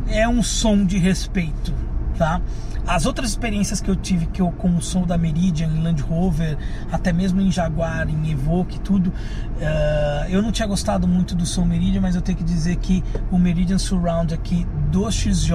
é 0.06 0.28
um 0.28 0.42
som 0.42 0.84
de 0.84 0.98
respeito, 0.98 1.72
tá? 2.16 2.40
As 2.86 3.06
outras 3.06 3.30
experiências 3.30 3.80
que 3.80 3.88
eu 3.88 3.94
tive 3.94 4.26
que 4.26 4.42
eu 4.42 4.50
com 4.50 4.76
o 4.76 4.82
som 4.82 5.06
da 5.06 5.16
Meridian 5.16 5.70
Land 5.82 6.02
Rover, 6.02 6.58
até 6.90 7.12
mesmo 7.12 7.40
em 7.40 7.50
Jaguar, 7.50 8.08
em 8.08 8.30
Evoque, 8.30 8.80
tudo, 8.80 9.08
uh, 9.08 10.28
eu 10.28 10.42
não 10.42 10.50
tinha 10.50 10.66
gostado 10.66 11.06
muito 11.06 11.34
do 11.34 11.46
som 11.46 11.64
Meridian, 11.64 12.00
mas 12.00 12.16
eu 12.16 12.22
tenho 12.22 12.38
que 12.38 12.44
dizer 12.44 12.76
que 12.76 13.04
o 13.30 13.38
Meridian 13.38 13.78
Surround 13.78 14.34
aqui 14.34 14.66
do 14.90 15.10
XJ 15.10 15.52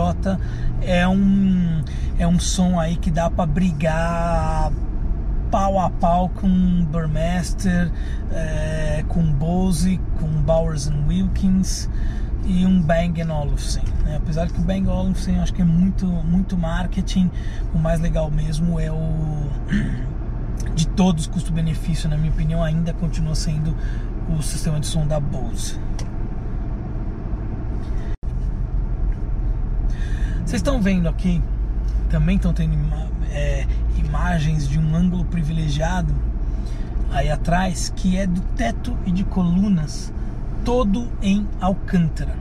é 0.82 1.08
um 1.08 1.84
é 2.18 2.26
um 2.26 2.40
som 2.40 2.80
aí 2.80 2.96
que 2.96 3.12
dá 3.12 3.30
para 3.30 3.46
brigar 3.46 4.72
pau 5.52 5.80
a 5.80 5.90
pau 5.90 6.30
com 6.30 6.86
Burmester, 6.86 7.92
é, 8.32 9.04
com 9.08 9.22
Bose, 9.24 10.00
com 10.20 10.28
Bowers 10.28 10.90
Wilkins 11.08 11.90
e 12.48 12.66
um 12.66 12.82
Bang 12.82 13.22
Olufsen. 13.24 13.84
Né? 14.04 14.16
Apesar 14.16 14.48
que 14.48 14.60
o 14.60 14.64
Bang 14.64 14.88
Olufsen 14.88 15.40
acho 15.40 15.54
que 15.54 15.62
é 15.62 15.66
muito, 15.66 16.06
muito 16.08 16.58
marketing, 16.58 17.30
o 17.74 17.78
mais 17.78 18.00
legal 18.00 18.32
mesmo 18.32 18.80
é 18.80 18.92
o 18.92 19.50
de 20.74 20.88
todos 20.88 21.28
custo-benefício, 21.28 22.10
na 22.10 22.18
minha 22.18 22.32
opinião, 22.32 22.64
ainda 22.64 22.94
continua 22.94 23.36
sendo 23.36 23.76
o 24.30 24.42
sistema 24.42 24.80
de 24.80 24.88
som 24.88 25.06
da 25.06 25.20
Bose. 25.20 25.80
Vocês 30.46 30.62
estão 30.62 30.82
vendo 30.82 31.10
aqui, 31.10 31.42
também 32.10 32.38
estão 32.38 32.54
tendo 32.54 32.78
é, 33.32 33.66
imagens 33.98 34.68
de 34.68 34.80
um 34.80 34.96
ângulo 34.96 35.26
privilegiado 35.26 36.14
aí 37.12 37.30
atrás, 37.30 37.92
que 37.96 38.18
é 38.18 38.26
do 38.26 38.42
teto 38.56 38.98
e 39.06 39.12
de 39.12 39.24
colunas 39.24 40.14
todo 40.68 41.10
em 41.22 41.48
alcântara. 41.62 42.36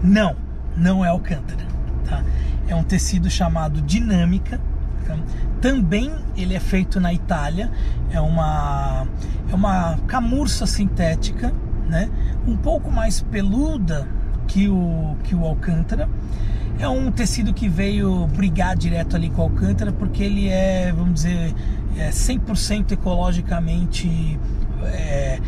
Não, 0.00 0.36
não 0.76 1.04
é 1.04 1.08
alcântara. 1.08 1.66
Tá? 2.08 2.22
É 2.68 2.76
um 2.76 2.84
tecido 2.84 3.28
chamado 3.28 3.82
dinâmica. 3.82 4.60
Tá? 5.04 5.16
Também 5.60 6.12
ele 6.36 6.54
é 6.54 6.60
feito 6.60 7.00
na 7.00 7.12
Itália. 7.12 7.72
É 8.12 8.20
uma, 8.20 9.04
é 9.50 9.52
uma 9.52 9.98
camurça 10.06 10.64
sintética, 10.64 11.52
né? 11.88 12.08
um 12.46 12.56
pouco 12.56 12.88
mais 12.88 13.20
peluda 13.20 14.06
que 14.46 14.68
o, 14.68 15.16
que 15.24 15.34
o 15.34 15.44
alcântara. 15.44 16.08
É 16.78 16.88
um 16.88 17.10
tecido 17.10 17.52
que 17.52 17.68
veio 17.68 18.28
brigar 18.28 18.76
direto 18.76 19.16
ali 19.16 19.28
com 19.28 19.42
o 19.42 19.44
alcântara 19.46 19.90
porque 19.90 20.22
ele 20.22 20.48
é, 20.50 20.92
vamos 20.92 21.14
dizer, 21.14 21.52
é 21.96 22.10
100% 22.10 22.92
ecologicamente 22.92 24.38
é, 24.84 25.40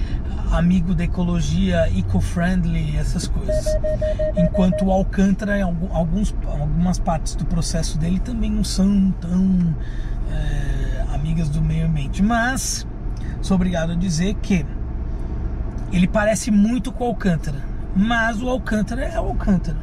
amigo 0.50 0.94
da 0.94 1.04
ecologia, 1.04 1.88
eco-friendly, 1.96 2.96
essas 2.96 3.26
coisas. 3.26 3.66
Enquanto 4.36 4.84
o 4.84 4.90
Alcântara, 4.90 5.58
em 5.58 5.62
alguns, 5.62 6.34
algumas 6.46 6.98
partes 6.98 7.34
do 7.34 7.44
processo 7.44 7.98
dele 7.98 8.20
também 8.20 8.50
não 8.50 8.64
são 8.64 9.12
tão 9.20 9.74
é, 10.30 11.14
amigas 11.14 11.48
do 11.48 11.62
meio 11.62 11.86
ambiente. 11.86 12.22
Mas 12.22 12.86
sou 13.40 13.54
obrigado 13.54 13.92
a 13.92 13.94
dizer 13.94 14.34
que 14.34 14.66
ele 15.92 16.06
parece 16.06 16.50
muito 16.50 16.92
com 16.92 17.04
o 17.04 17.08
Alcântara, 17.08 17.58
mas 17.94 18.42
o 18.42 18.48
Alcântara 18.48 19.04
é 19.04 19.20
o 19.20 19.28
Alcântara. 19.28 19.78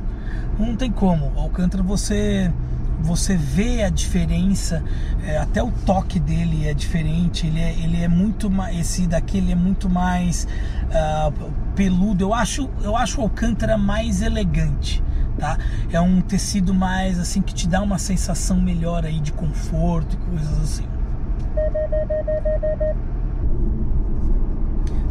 Não 0.60 0.76
tem 0.76 0.92
como. 0.92 1.32
O 1.36 1.40
Alcântara 1.40 1.84
você 1.84 2.52
você 3.00 3.36
vê 3.36 3.84
a 3.84 3.90
diferença, 3.90 4.84
é, 5.24 5.38
até 5.38 5.62
o 5.62 5.72
toque 5.86 6.20
dele 6.20 6.68
é 6.68 6.74
diferente, 6.74 7.48
ele 7.48 7.60
é, 7.60 7.72
ele 7.74 8.02
é 8.02 8.08
muito 8.08 8.50
mais, 8.50 8.78
esse 8.78 9.08
daqui 9.08 9.38
ele 9.38 9.52
é 9.52 9.56
muito 9.56 9.90
mais 9.90 10.48
uh, 10.88 11.52
peludo, 11.76 12.24
eu 12.24 12.34
acho, 12.34 12.70
eu 12.82 12.96
acho 12.96 13.22
o 13.22 13.24
Alcântara 13.24 13.78
mais 13.78 14.22
elegante, 14.22 15.04
tá? 15.38 15.58
É 15.92 16.02
um 16.02 16.22
tecido 16.22 16.74
mais 16.74 17.20
assim 17.20 17.42
que 17.42 17.54
te 17.54 17.68
dá 17.68 17.82
uma 17.82 18.00
sensação 18.00 18.60
melhor 18.60 19.06
aí 19.06 19.20
de 19.20 19.32
conforto 19.32 20.16
e 20.16 20.30
coisas 20.30 20.62
assim. 20.62 20.86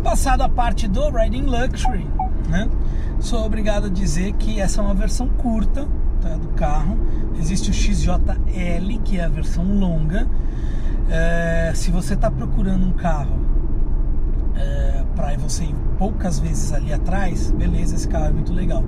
Passado 0.03 0.43
a 0.43 0.49
parte 0.49 0.87
do 0.87 1.11
Riding 1.11 1.43
Luxury, 1.43 2.07
né? 2.49 2.69
Sou 3.21 3.45
obrigado 3.45 3.87
a 3.87 3.89
dizer 3.89 4.35
que 4.35 4.61
essa 4.61 4.81
é 4.81 4.85
uma 4.85 4.95
versão 4.95 5.27
curta 5.29 5.87
tá, 6.21 6.37
do 6.37 6.49
carro. 6.49 6.97
Existe 7.39 7.71
o 7.71 7.73
XJL, 7.75 8.99
que 9.05 9.19
é 9.19 9.25
a 9.25 9.29
versão 9.29 9.65
longa. 9.79 10.27
É, 11.09 11.73
se 11.75 11.91
você 11.91 12.15
está 12.15 12.31
procurando 12.31 12.85
um 12.85 12.93
carro 12.93 13.39
é, 14.57 15.05
para 15.15 15.37
você 15.37 15.65
ir 15.65 15.75
poucas 15.99 16.39
vezes 16.39 16.73
ali 16.73 16.93
atrás, 16.93 17.51
beleza, 17.53 17.95
esse 17.95 18.09
carro 18.09 18.27
é 18.27 18.33
muito 18.33 18.53
legal. 18.53 18.83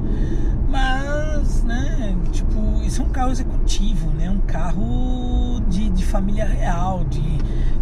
Mas, 0.69 1.63
né, 1.65 2.17
tipo, 2.33 2.83
isso 2.85 3.03
é 3.03 3.05
um 3.05 3.09
carro 3.09 3.31
executivo, 3.31 4.11
né? 4.11 4.31
Um 4.31 4.41
carro 4.41 5.61
de, 5.69 5.89
de 5.91 6.05
família 6.05 6.45
real, 6.45 7.05
de, 7.05 7.39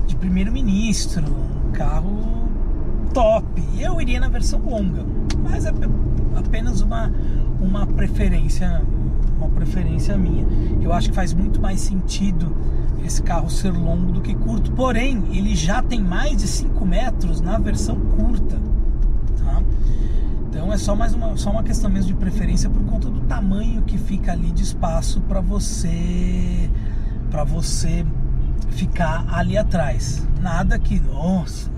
de 0.07 0.17
primeiro-ministro, 0.17 1.25
um 1.25 1.73
carro 1.73 2.49
top. 3.13 3.63
Eu 3.79 4.01
iria 4.01 4.21
na 4.21 4.29
versão 4.29 4.61
longa, 4.61 5.05
mas 5.43 5.65
é 5.65 5.73
apenas 6.37 6.81
uma, 6.81 7.13
uma 7.61 7.87
preferência 7.87 8.83
uma 9.37 9.49
preferência 9.49 10.17
minha. 10.17 10.47
Eu 10.81 10.93
acho 10.93 11.11
que 11.11 11.15
faz 11.15 11.33
muito 11.33 11.61
mais 11.61 11.81
sentido 11.81 12.57
esse 13.05 13.23
carro 13.23 13.49
ser 13.49 13.71
longo 13.71 14.13
do 14.13 14.21
que 14.21 14.35
curto. 14.35 14.73
Porém, 14.73 15.23
ele 15.33 15.55
já 15.55 15.83
tem 15.83 16.01
mais 16.01 16.39
de 16.39 16.49
5 16.49 16.85
metros 16.85 17.41
na 17.41 17.59
versão 17.59 17.97
curta. 17.97 18.59
Tá? 19.39 19.63
Então 20.49 20.73
é 20.73 20.79
só 20.79 20.97
mais 20.97 21.15
uma, 21.15 21.37
só 21.37 21.51
uma 21.51 21.63
questão 21.63 21.89
mesmo 21.91 22.09
de 22.09 22.15
preferência 22.15 22.69
por 22.69 22.83
conta 22.85 23.09
do 23.09 23.21
tamanho 23.21 23.83
que 23.83 23.97
fica 23.97 24.33
ali 24.33 24.51
de 24.51 24.63
espaço 24.63 25.21
para 25.23 25.41
você 25.41 26.71
para 27.31 27.45
você 27.45 28.05
ficar 28.71 29.27
ali 29.31 29.59
atrás. 29.59 30.27
Nada 30.41 30.79
que, 30.79 31.01
nossa, 31.01 31.71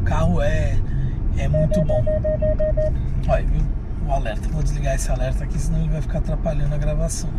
o 0.00 0.04
carro 0.04 0.42
é 0.42 0.78
é 1.38 1.48
muito 1.48 1.80
bom. 1.84 2.04
Olha, 3.28 3.46
viu? 3.46 3.77
O 4.08 4.12
alerta. 4.12 4.48
Vou 4.48 4.62
desligar 4.62 4.94
esse 4.94 5.10
alerta 5.10 5.44
aqui, 5.44 5.58
senão 5.58 5.80
ele 5.80 5.90
vai 5.90 6.00
ficar 6.00 6.18
atrapalhando 6.18 6.74
a 6.74 6.78
gravação. 6.78 7.30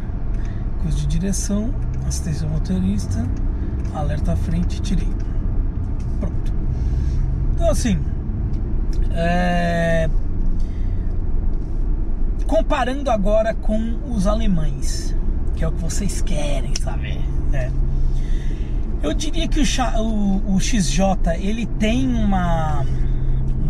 Coisa 0.82 0.98
de 0.98 1.08
direção, 1.08 1.74
assistência 2.08 2.46
ao 2.48 2.54
motorista, 2.54 3.26
alerta 3.94 4.34
à 4.34 4.36
frente, 4.36 4.82
tirei. 4.82 5.10
Pronto. 6.20 6.54
Então 7.54 7.70
assim, 7.70 8.00
é... 9.12 10.10
comparando 12.48 13.12
agora 13.12 13.54
com 13.54 14.00
os 14.10 14.28
alemães, 14.28 15.16
que 15.56 15.64
é 15.64 15.68
o 15.68 15.72
que 15.72 15.82
vocês 15.82 16.22
querem 16.22 16.74
saber, 16.76 17.20
né? 17.52 17.72
Eu 19.02 19.14
diria 19.14 19.48
que 19.48 19.62
o, 19.62 19.64
o, 20.02 20.56
o 20.56 20.60
XJ 20.60 21.06
ele 21.38 21.66
tem 21.66 22.08
uma, 22.08 22.86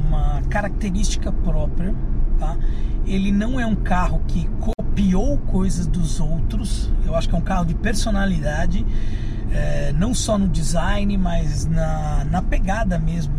uma 0.08 0.42
característica 0.50 1.32
própria, 1.32 1.94
tá? 2.40 2.56
ele 3.06 3.32
não 3.32 3.60
é 3.60 3.66
um 3.66 3.76
carro 3.76 4.22
que 4.28 4.48
copiou 4.60 5.38
coisas 5.38 5.88
dos 5.88 6.20
outros. 6.20 6.90
Eu 7.06 7.16
acho 7.16 7.28
que 7.28 7.36
é 7.36 7.38
um 7.38 7.42
carro 7.42 7.66
de 7.66 7.74
personalidade, 7.74 8.86
é, 9.52 9.92
não 9.94 10.14
só 10.14 10.38
no 10.38 10.48
design, 10.48 11.18
mas 11.18 11.66
na, 11.66 12.24
na 12.26 12.42
pegada 12.42 13.00
mesmo 13.00 13.34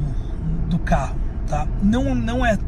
do 0.69 0.79
carro. 0.79 1.17
Tá? 1.47 1.67
Não, 1.83 2.15
não 2.15 2.45
é, 2.45 2.59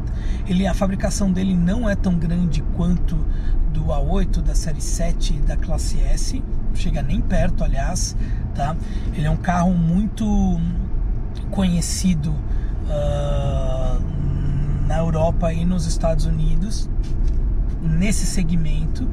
ele, 0.47 0.65
a 0.65 0.73
fabricação 0.73 1.31
dele 1.31 1.55
não 1.55 1.89
é 1.89 1.95
tão 1.95 2.15
grande 2.15 2.61
quanto 2.75 3.15
do 3.73 3.85
A8 3.85 4.41
da 4.41 4.55
série 4.55 4.81
7 4.81 5.33
da 5.39 5.57
classe 5.57 5.99
S, 5.99 6.43
chega 6.73 7.01
nem 7.01 7.19
perto, 7.19 7.63
aliás. 7.63 8.15
Tá? 8.55 8.75
Ele 9.13 9.25
é 9.25 9.29
um 9.29 9.37
carro 9.37 9.73
muito 9.73 10.59
conhecido. 11.49 12.31
Uh, 12.83 14.12
na 14.87 14.97
Europa 14.97 15.53
e 15.53 15.65
nos 15.65 15.85
Estados 15.85 16.25
Unidos 16.25 16.89
nesse 17.81 18.25
segmento, 18.25 19.07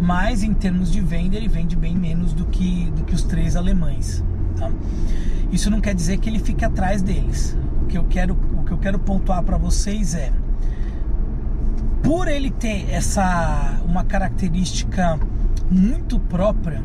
mas 0.00 0.42
em 0.42 0.54
termos 0.54 0.90
de 0.90 1.00
venda 1.00 1.36
ele 1.36 1.48
vende 1.48 1.74
bem 1.74 1.96
menos 1.96 2.32
do 2.32 2.44
que, 2.46 2.90
do 2.92 3.04
que 3.04 3.14
os 3.14 3.24
três 3.24 3.56
alemães. 3.56 4.22
Tá? 4.56 4.70
Isso 5.50 5.70
não 5.70 5.80
quer 5.80 5.94
dizer 5.94 6.18
que 6.18 6.30
ele 6.30 6.38
fique 6.38 6.64
atrás 6.64 7.02
deles. 7.02 7.56
O 7.82 7.86
que 7.86 7.98
eu 7.98 8.04
quero, 8.04 8.38
o 8.56 8.64
que 8.64 8.72
eu 8.72 8.78
quero 8.78 8.98
pontuar 8.98 9.42
para 9.42 9.58
vocês 9.58 10.14
é 10.14 10.32
por 12.02 12.28
ele 12.28 12.50
ter 12.50 12.90
essa 12.90 13.80
uma 13.84 14.04
característica 14.04 15.18
muito 15.70 16.18
própria, 16.18 16.82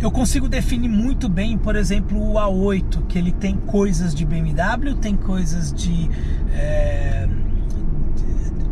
eu 0.00 0.10
consigo 0.10 0.48
definir 0.48 0.88
muito 0.88 1.28
bem, 1.28 1.58
por 1.58 1.74
exemplo, 1.74 2.18
o 2.20 2.34
A8, 2.34 3.06
que 3.08 3.18
ele 3.18 3.32
tem 3.32 3.56
coisas 3.56 4.14
de 4.14 4.24
BMW, 4.24 4.94
tem 5.00 5.16
coisas 5.16 5.72
de. 5.72 6.08
É, 6.52 7.28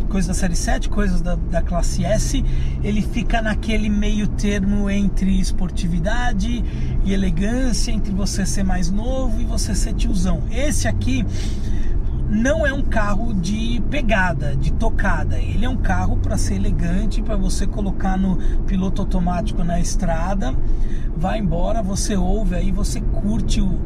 coisas 0.08 0.28
da 0.28 0.34
série 0.34 0.54
7, 0.54 0.88
coisas 0.88 1.20
da, 1.20 1.34
da 1.34 1.60
classe 1.60 2.04
S, 2.04 2.42
ele 2.82 3.02
fica 3.02 3.42
naquele 3.42 3.88
meio 3.90 4.28
termo 4.28 4.88
entre 4.88 5.38
esportividade 5.40 6.64
e 7.04 7.12
elegância, 7.12 7.90
entre 7.90 8.12
você 8.12 8.46
ser 8.46 8.62
mais 8.62 8.90
novo 8.90 9.40
e 9.40 9.44
você 9.44 9.74
ser 9.74 9.94
tiozão. 9.94 10.44
Esse 10.50 10.86
aqui 10.86 11.26
não 12.28 12.66
é 12.66 12.72
um 12.72 12.82
carro 12.82 13.32
de 13.32 13.82
pegada, 13.90 14.56
de 14.56 14.72
tocada. 14.72 15.38
Ele 15.38 15.64
é 15.64 15.68
um 15.68 15.76
carro 15.76 16.16
para 16.16 16.36
ser 16.36 16.54
elegante, 16.54 17.22
para 17.22 17.36
você 17.36 17.66
colocar 17.66 18.16
no 18.16 18.36
piloto 18.66 19.02
automático 19.02 19.62
na 19.62 19.78
estrada, 19.78 20.54
vai 21.16 21.38
embora, 21.38 21.82
você 21.82 22.16
ouve 22.16 22.54
aí, 22.54 22.70
você 22.70 23.00
curte 23.00 23.60
o, 23.60 23.78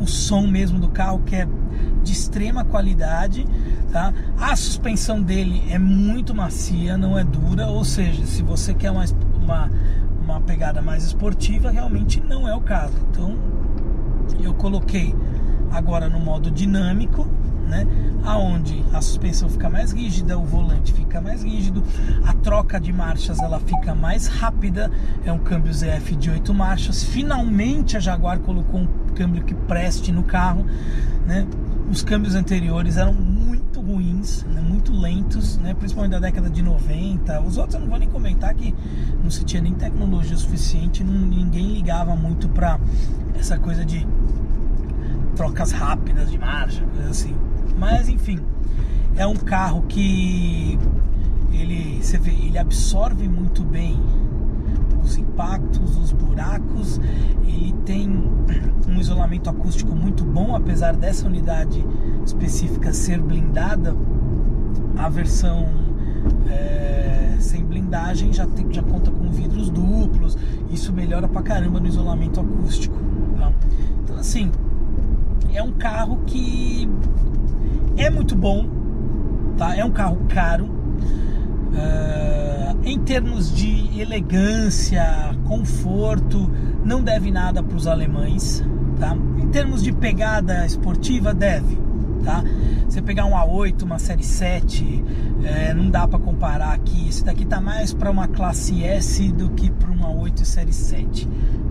o 0.00 0.06
som 0.06 0.46
mesmo 0.46 0.78
do 0.78 0.88
carro 0.88 1.20
que 1.24 1.36
é 1.36 1.46
de 2.02 2.12
extrema 2.12 2.64
qualidade, 2.64 3.46
tá? 3.92 4.12
A 4.38 4.56
suspensão 4.56 5.22
dele 5.22 5.62
é 5.70 5.78
muito 5.78 6.34
macia, 6.34 6.96
não 6.96 7.18
é 7.18 7.24
dura, 7.24 7.66
ou 7.66 7.84
seja, 7.84 8.24
se 8.24 8.42
você 8.42 8.72
quer 8.72 8.90
uma, 8.90 9.04
uma, 9.34 9.70
uma 10.22 10.40
pegada 10.40 10.80
mais 10.80 11.04
esportiva, 11.04 11.70
realmente 11.70 12.20
não 12.20 12.48
é 12.48 12.54
o 12.54 12.60
caso. 12.60 12.94
Então, 13.10 13.36
eu 14.42 14.54
coloquei 14.54 15.14
agora 15.70 16.08
no 16.08 16.18
modo 16.18 16.50
dinâmico, 16.50 17.28
né? 17.70 17.86
Aonde 18.24 18.84
a 18.92 19.00
suspensão 19.00 19.48
fica 19.48 19.70
mais 19.70 19.92
rígida, 19.92 20.36
o 20.36 20.44
volante 20.44 20.92
fica 20.92 21.20
mais 21.20 21.42
rígido, 21.42 21.82
a 22.26 22.34
troca 22.34 22.78
de 22.80 22.92
marchas 22.92 23.38
ela 23.38 23.60
fica 23.60 23.94
mais 23.94 24.26
rápida, 24.26 24.90
é 25.24 25.32
um 25.32 25.38
câmbio 25.38 25.72
ZF 25.72 26.16
de 26.16 26.30
8 26.30 26.52
marchas. 26.52 27.04
Finalmente 27.04 27.96
a 27.96 28.00
Jaguar 28.00 28.40
colocou 28.40 28.80
um 28.80 28.88
câmbio 29.14 29.44
que 29.44 29.54
preste 29.54 30.10
no 30.10 30.24
carro, 30.24 30.66
né? 31.26 31.46
Os 31.90 32.02
câmbios 32.02 32.34
anteriores 32.34 32.96
eram 32.96 33.12
muito 33.12 33.80
ruins, 33.80 34.44
né? 34.44 34.60
muito 34.60 34.92
lentos, 34.92 35.58
né? 35.58 35.74
principalmente 35.74 36.12
da 36.12 36.20
década 36.20 36.48
de 36.48 36.62
90. 36.62 37.40
Os 37.40 37.56
outros 37.56 37.74
eu 37.74 37.80
não 37.80 37.88
vou 37.88 37.98
nem 37.98 38.08
comentar 38.08 38.54
que 38.54 38.72
não 39.22 39.30
se 39.30 39.44
tinha 39.44 39.60
nem 39.60 39.74
tecnologia 39.74 40.36
suficiente, 40.36 41.02
não, 41.02 41.12
ninguém 41.12 41.74
ligava 41.74 42.14
muito 42.14 42.48
para 42.48 42.78
essa 43.34 43.58
coisa 43.58 43.84
de 43.84 44.06
trocas 45.34 45.72
rápidas 45.72 46.30
de 46.30 46.38
marcha, 46.38 46.84
coisa 46.94 47.10
assim. 47.10 47.49
Mas 47.78 48.08
enfim, 48.08 48.38
é 49.16 49.26
um 49.26 49.36
carro 49.36 49.82
que 49.88 50.78
ele, 51.52 51.98
você 52.02 52.18
vê, 52.18 52.30
ele 52.30 52.58
absorve 52.58 53.28
muito 53.28 53.62
bem 53.62 54.00
os 55.02 55.16
impactos, 55.16 55.96
os 55.96 56.12
buracos. 56.12 57.00
Ele 57.46 57.74
tem 57.84 58.08
um 58.88 59.00
isolamento 59.00 59.50
acústico 59.50 59.94
muito 59.94 60.24
bom, 60.24 60.54
apesar 60.54 60.94
dessa 60.94 61.26
unidade 61.26 61.84
específica 62.24 62.92
ser 62.92 63.20
blindada. 63.20 63.94
A 64.96 65.08
versão 65.08 65.68
é, 66.48 67.36
sem 67.38 67.64
blindagem 67.64 68.32
já, 68.32 68.46
tem, 68.46 68.72
já 68.72 68.82
conta 68.82 69.10
com 69.10 69.30
vidros 69.30 69.70
duplos. 69.70 70.36
Isso 70.70 70.92
melhora 70.92 71.26
pra 71.26 71.42
caramba 71.42 71.80
no 71.80 71.86
isolamento 71.86 72.40
acústico. 72.40 72.96
Tá? 73.36 73.52
Então 74.04 74.16
assim, 74.16 74.50
é 75.52 75.62
um 75.62 75.72
carro 75.72 76.20
que 76.26 76.88
é 77.96 78.10
muito 78.10 78.34
bom, 78.34 78.66
tá? 79.56 79.76
É 79.76 79.84
um 79.84 79.90
carro 79.90 80.18
caro. 80.28 80.64
Uh, 80.64 82.80
em 82.84 82.98
termos 82.98 83.54
de 83.54 84.00
elegância, 84.00 85.04
conforto, 85.46 86.50
não 86.84 87.02
deve 87.02 87.30
nada 87.30 87.62
para 87.62 87.76
os 87.76 87.86
alemães, 87.86 88.64
tá? 88.98 89.16
Em 89.38 89.48
termos 89.48 89.82
de 89.82 89.92
pegada 89.92 90.64
esportiva, 90.64 91.34
deve, 91.34 91.78
tá? 92.24 92.42
Você 92.88 93.00
pegar 93.00 93.26
um 93.26 93.32
A8, 93.32 93.82
uma 93.82 93.98
série 93.98 94.24
7, 94.24 95.04
é, 95.44 95.72
não 95.72 95.90
dá 95.90 96.08
para 96.08 96.18
comparar 96.18 96.72
aqui. 96.72 97.08
Esse 97.08 97.24
daqui 97.24 97.44
tá 97.44 97.60
mais 97.60 97.92
para 97.92 98.10
uma 98.10 98.26
classe 98.26 98.82
S 98.82 99.30
do 99.32 99.50
que 99.50 99.70
para 99.70 99.90
uma 99.90 100.08
A8 100.08 100.44
série 100.44 100.72
7, 100.72 101.28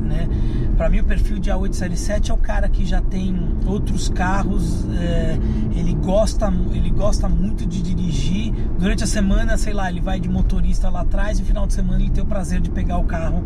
né? 0.10 0.28
Para 0.76 0.90
mim 0.90 1.00
o 1.00 1.04
perfil 1.04 1.40
de 1.40 1.50
A8 1.52 1.74
série 1.74 1.96
7 1.96 2.32
é 2.32 2.34
o 2.34 2.38
cara 2.38 2.68
que 2.68 2.86
já 2.86 3.02
tem 3.02 3.36
outros 3.66 4.10
carros, 4.10 4.86
é, 4.98 5.38
ele 5.76 5.94
gosta, 5.94 6.52
ele 6.74 6.90
gosta 6.90 7.30
muito 7.30 7.66
de 7.66 7.82
dirigir. 7.82 8.52
Durante 8.78 9.04
a 9.04 9.08
semana, 9.08 9.58
sei 9.58 9.74
lá, 9.74 9.90
ele 9.90 10.02
vai 10.02 10.20
de 10.20 10.28
motorista 10.28 10.90
lá 10.90 11.02
atrás 11.02 11.38
e 11.38 11.42
no 11.42 11.48
final 11.48 11.68
de 11.68 11.74
semana 11.74 12.02
ele 12.02 12.10
tem 12.10 12.24
o 12.24 12.28
prazer 12.28 12.60
de 12.60 12.70
pegar 12.70 12.98
o 12.98 13.04
carro 13.04 13.44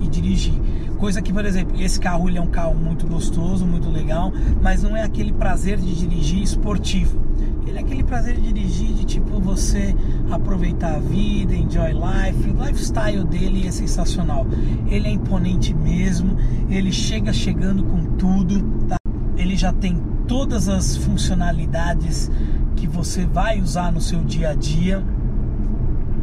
e 0.00 0.08
dirigir. 0.08 0.54
Coisa 0.98 1.20
que, 1.20 1.32
por 1.32 1.44
exemplo, 1.44 1.80
esse 1.80 2.00
carro 2.00 2.28
ele 2.28 2.38
é 2.38 2.40
um 2.40 2.46
carro 2.46 2.74
muito 2.74 3.06
gostoso, 3.06 3.66
muito 3.66 3.90
legal, 3.90 4.32
mas 4.62 4.82
não 4.82 4.96
é 4.96 5.02
aquele 5.02 5.32
prazer 5.32 5.78
de 5.78 5.94
dirigir 5.94 6.42
esportivo. 6.42 7.25
Ele 7.66 7.78
é 7.78 7.80
aquele 7.80 8.04
prazer 8.04 8.36
de 8.36 8.52
dirigir, 8.52 8.94
de 8.94 9.04
tipo 9.04 9.40
você 9.40 9.94
aproveitar 10.30 10.94
a 10.94 10.98
vida, 10.98 11.54
enjoy 11.54 11.92
life. 11.92 12.50
O 12.50 12.64
lifestyle 12.64 13.24
dele 13.24 13.66
é 13.66 13.70
sensacional. 13.70 14.46
Ele 14.86 15.08
é 15.08 15.10
imponente 15.10 15.74
mesmo, 15.74 16.36
ele 16.70 16.92
chega 16.92 17.32
chegando 17.32 17.84
com 17.84 18.04
tudo, 18.16 18.62
tá? 18.88 18.96
ele 19.36 19.56
já 19.56 19.72
tem 19.72 20.00
todas 20.26 20.68
as 20.68 20.96
funcionalidades 20.96 22.30
que 22.76 22.86
você 22.86 23.24
vai 23.26 23.60
usar 23.60 23.90
no 23.92 24.00
seu 24.00 24.22
dia 24.24 24.50
a 24.50 24.54
dia, 24.54 25.02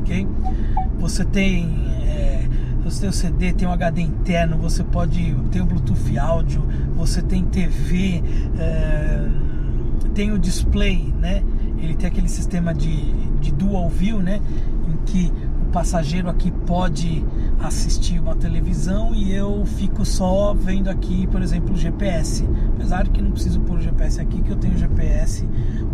ok? 0.02 0.28
Você 1.00 1.26
tem 1.26 1.84
você 2.84 3.00
tem 3.00 3.10
o 3.10 3.14
CD, 3.14 3.54
tem 3.54 3.68
o 3.68 3.72
HD 3.72 4.02
interno, 4.02 4.58
você 4.58 4.84
pode 4.84 5.34
ter 5.52 5.62
o 5.62 5.66
Bluetooth 5.66 6.18
áudio, 6.18 6.62
você 6.96 7.22
tem 7.22 7.46
TV, 7.46 8.22
é, 8.60 9.30
tem 10.14 10.32
o 10.32 10.40
display, 10.40 11.14
né? 11.20 11.44
Ele 11.78 11.96
tem 11.96 12.08
aquele 12.08 12.30
sistema 12.30 12.74
de, 12.74 13.12
de 13.40 13.52
dual 13.52 13.90
view, 13.90 14.20
né? 14.20 14.40
Em 14.88 14.98
que 15.06 15.32
o 15.62 15.72
passageiro 15.72 16.30
aqui 16.30 16.52
pode 16.52 17.24
assistir 17.60 18.20
uma 18.20 18.36
televisão 18.36 19.14
e 19.14 19.34
eu 19.34 19.66
fico 19.66 20.06
só 20.06 20.54
vendo 20.54 20.90
aqui, 20.90 21.28
por 21.28 21.42
exemplo, 21.42 21.74
o 21.74 21.78
GPS. 21.78 22.48
Apesar 22.76 23.08
que 23.08 23.22
não 23.22 23.32
preciso 23.32 23.60
pôr 23.62 23.78
o 23.78 23.82
GPS 23.82 24.22
aqui, 24.22 24.42
que 24.42 24.52
eu 24.52 24.58
tenho 24.58 24.76
o 24.76 24.78
GPS, 24.78 25.46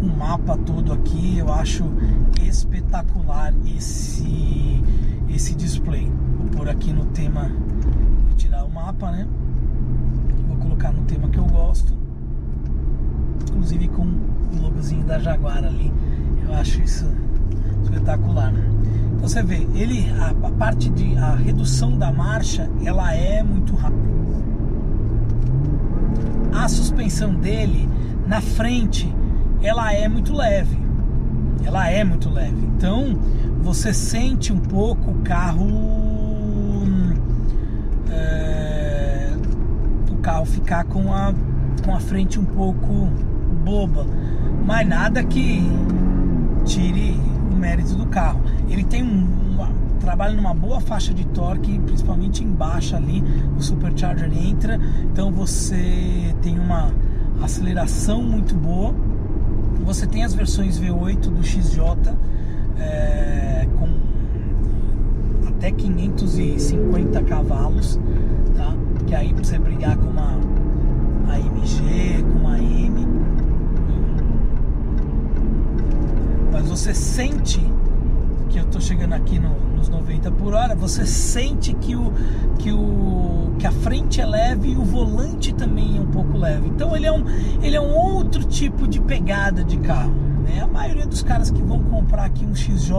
o 0.01 0.05
um 0.05 0.15
mapa 0.15 0.57
todo 0.57 0.93
aqui, 0.93 1.37
eu 1.37 1.51
acho 1.51 1.85
espetacular 2.41 3.53
esse 3.65 4.83
esse 5.29 5.53
display 5.53 6.11
por 6.55 6.67
aqui 6.67 6.91
no 6.91 7.05
tema 7.05 7.51
vou 8.27 8.35
tirar 8.35 8.65
o 8.65 8.69
mapa, 8.69 9.11
né? 9.11 9.27
Vou 10.47 10.57
colocar 10.57 10.91
no 10.91 11.03
tema 11.03 11.29
que 11.29 11.37
eu 11.37 11.45
gosto. 11.45 11.98
Inclusive 13.47 13.87
com 13.89 14.03
o 14.03 14.61
logozinho 14.61 15.03
da 15.03 15.19
Jaguar 15.19 15.63
ali. 15.63 15.91
Eu 16.43 16.53
acho 16.53 16.81
isso 16.81 17.05
espetacular. 17.83 18.51
Né? 18.51 18.63
Então 19.15 19.27
você 19.27 19.43
vê, 19.43 19.67
ele 19.75 20.09
a, 20.19 20.29
a 20.47 20.51
parte 20.51 20.89
de 20.89 21.15
a 21.17 21.35
redução 21.35 21.97
da 21.97 22.11
marcha, 22.11 22.69
ela 22.83 23.13
é 23.13 23.43
muito 23.43 23.75
rápida. 23.75 24.09
A 26.53 26.67
suspensão 26.67 27.35
dele 27.35 27.87
na 28.27 28.41
frente, 28.41 29.13
ela 29.61 29.93
é 29.93 30.07
muito 30.07 30.33
leve. 30.33 30.77
Ela 31.63 31.89
é 31.89 32.03
muito 32.03 32.29
leve. 32.29 32.65
Então, 32.75 33.17
você 33.61 33.93
sente 33.93 34.51
um 34.51 34.59
pouco 34.59 35.11
o 35.11 35.15
carro 35.21 35.99
carro 40.29 40.45
ficar 40.45 40.83
com 40.85 41.11
a, 41.11 41.33
com 41.83 41.95
a 41.95 41.99
frente 41.99 42.39
um 42.39 42.45
pouco 42.45 43.09
boba, 43.69 44.03
mas 44.65 44.87
nada 44.87 45.23
que 45.23 45.61
tire 46.65 47.15
o 47.51 47.55
mérito 47.55 47.93
do 47.93 48.07
carro. 48.07 48.41
Ele 48.67 48.83
tem 48.83 49.03
um, 49.03 49.27
uma, 49.53 49.69
trabalha 49.99 50.33
numa 50.33 50.53
boa 50.53 50.81
faixa 50.81 51.13
de 51.13 51.23
torque, 51.27 51.77
principalmente 51.79 52.43
embaixo 52.43 52.95
ali, 52.95 53.23
o 53.55 53.61
supercharger 53.61 54.31
entra, 54.35 54.79
então 55.03 55.31
você 55.31 56.35
tem 56.41 56.57
uma 56.57 56.91
aceleração 57.43 58.23
muito 58.23 58.55
boa. 58.55 58.93
Você 59.85 60.07
tem 60.07 60.23
as 60.23 60.33
versões 60.33 60.79
V8 60.79 61.29
do 61.29 61.43
XJ 61.43 61.81
é, 62.79 63.67
com 63.77 63.87
até 65.47 65.71
550 65.71 67.21
cavalos 67.23 67.99
que 69.09 69.15
aí 69.15 69.33
pra 69.33 69.43
você 69.43 69.57
brigar 69.57 69.97
com 69.97 70.05
uma 70.05 70.37
AMG, 71.33 72.23
com 72.23 72.39
uma 72.39 72.59
M. 72.59 73.07
Mas 76.51 76.69
você 76.89 76.93
sente 76.93 77.59
que 78.49 78.57
eu 78.57 78.65
tô 78.65 78.81
chegando 78.81 79.13
aqui 79.13 79.37
no, 79.37 79.49
nos 79.75 79.89
90 79.89 80.31
por 80.31 80.55
hora, 80.55 80.73
você 80.73 81.05
sente 81.05 81.73
que 81.75 81.95
o, 81.95 82.11
que 82.57 82.71
o 82.71 83.53
que 83.59 83.67
a 83.67 83.71
frente 83.71 84.19
é 84.19 84.25
leve 84.25 84.69
e 84.69 84.75
o 84.75 84.83
volante 84.83 85.53
também 85.53 85.97
é 85.97 86.01
um 86.01 86.07
pouco 86.07 86.35
leve. 86.35 86.67
Então 86.67 86.95
ele 86.95 87.05
é 87.05 87.11
um, 87.11 87.23
ele 87.61 87.75
é 87.75 87.81
um 87.81 87.93
outro 87.93 88.43
tipo 88.43 88.87
de 88.87 88.99
pegada 88.99 89.63
de 89.63 89.77
carro. 89.77 90.15
Né? 90.43 90.61
A 90.61 90.67
maioria 90.67 91.05
dos 91.05 91.21
caras 91.21 91.51
que 91.51 91.61
vão 91.61 91.79
comprar 91.83 92.25
aqui 92.25 92.43
um 92.43 92.55
XJ 92.55 92.95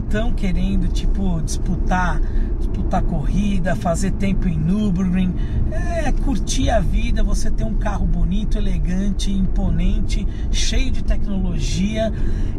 estão 0.00 0.32
querendo 0.32 0.88
tipo 0.88 1.40
disputar 1.42 2.20
disputar 2.58 3.02
corrida, 3.02 3.74
fazer 3.74 4.12
tempo 4.12 4.48
em 4.48 4.58
Nürburgring, 4.58 5.34
é 5.70 6.12
curtir 6.12 6.70
a 6.70 6.80
vida, 6.80 7.22
você 7.22 7.50
ter 7.50 7.64
um 7.64 7.74
carro 7.74 8.06
bonito, 8.06 8.58
elegante, 8.58 9.30
imponente, 9.30 10.26
cheio 10.50 10.90
de 10.90 11.02
tecnologia 11.02 12.12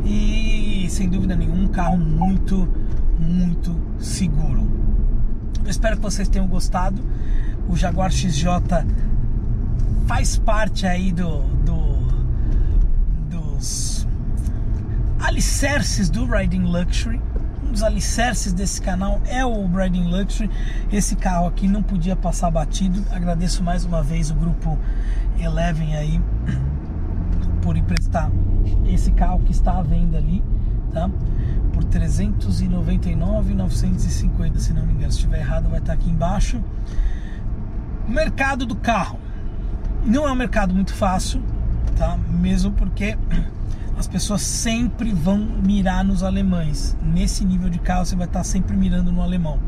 e 0.03 0.87
sem 0.89 1.09
dúvida 1.09 1.35
nenhuma 1.35 1.63
um 1.63 1.67
carro 1.67 1.97
muito, 1.97 2.67
muito 3.19 3.75
seguro. 3.99 4.67
Eu 5.63 5.69
espero 5.69 5.97
que 5.97 6.01
vocês 6.01 6.27
tenham 6.27 6.47
gostado. 6.47 7.01
O 7.69 7.75
Jaguar 7.75 8.11
XJ 8.11 8.45
faz 10.07 10.37
parte 10.37 10.87
aí 10.87 11.11
do, 11.11 11.41
do 11.63 12.01
dos 13.29 14.00
alicerces 15.21 16.09
do 16.09 16.25
Riding 16.25 16.63
Luxury. 16.63 17.21
Um 17.63 17.71
dos 17.71 17.83
alicerces 17.83 18.51
desse 18.53 18.81
canal 18.81 19.21
é 19.25 19.45
o 19.45 19.67
Riding 19.67 20.09
Luxury. 20.09 20.49
Esse 20.91 21.15
carro 21.15 21.45
aqui 21.47 21.67
não 21.67 21.83
podia 21.83 22.15
passar 22.15 22.49
batido. 22.51 23.03
Agradeço 23.11 23.63
mais 23.63 23.85
uma 23.85 24.03
vez 24.03 24.31
o 24.31 24.35
grupo 24.35 24.77
Eleven 25.39 25.95
aí 25.95 26.19
por 27.61 27.77
emprestar 27.77 28.31
esse 28.87 29.11
carro 29.11 29.39
que 29.41 29.51
está 29.51 29.77
à 29.77 29.83
venda 29.83 30.17
ali, 30.17 30.43
tá? 30.91 31.07
Por 31.71 31.83
399,950, 31.85 34.59
se 34.59 34.73
não 34.73 34.85
me 34.85 34.91
engano. 34.93 35.11
Se 35.11 35.19
estiver 35.19 35.39
errado, 35.39 35.69
vai 35.69 35.79
estar 35.79 35.93
aqui 35.93 36.09
embaixo. 36.09 36.61
Mercado 38.07 38.65
do 38.65 38.75
carro. 38.75 39.19
Não 40.03 40.27
é 40.27 40.31
um 40.31 40.35
mercado 40.35 40.73
muito 40.73 40.91
fácil, 40.93 41.43
tá? 41.95 42.17
Mesmo 42.17 42.71
porque 42.71 43.15
as 44.01 44.07
pessoas 44.07 44.41
sempre 44.41 45.13
vão 45.13 45.37
mirar 45.37 46.03
nos 46.03 46.23
alemães. 46.23 46.97
Nesse 47.03 47.45
nível 47.45 47.69
de 47.69 47.77
carro 47.77 48.03
você 48.03 48.15
vai 48.15 48.25
estar 48.25 48.43
sempre 48.43 48.75
mirando 48.75 49.11
no 49.11 49.21
alemão. 49.21 49.59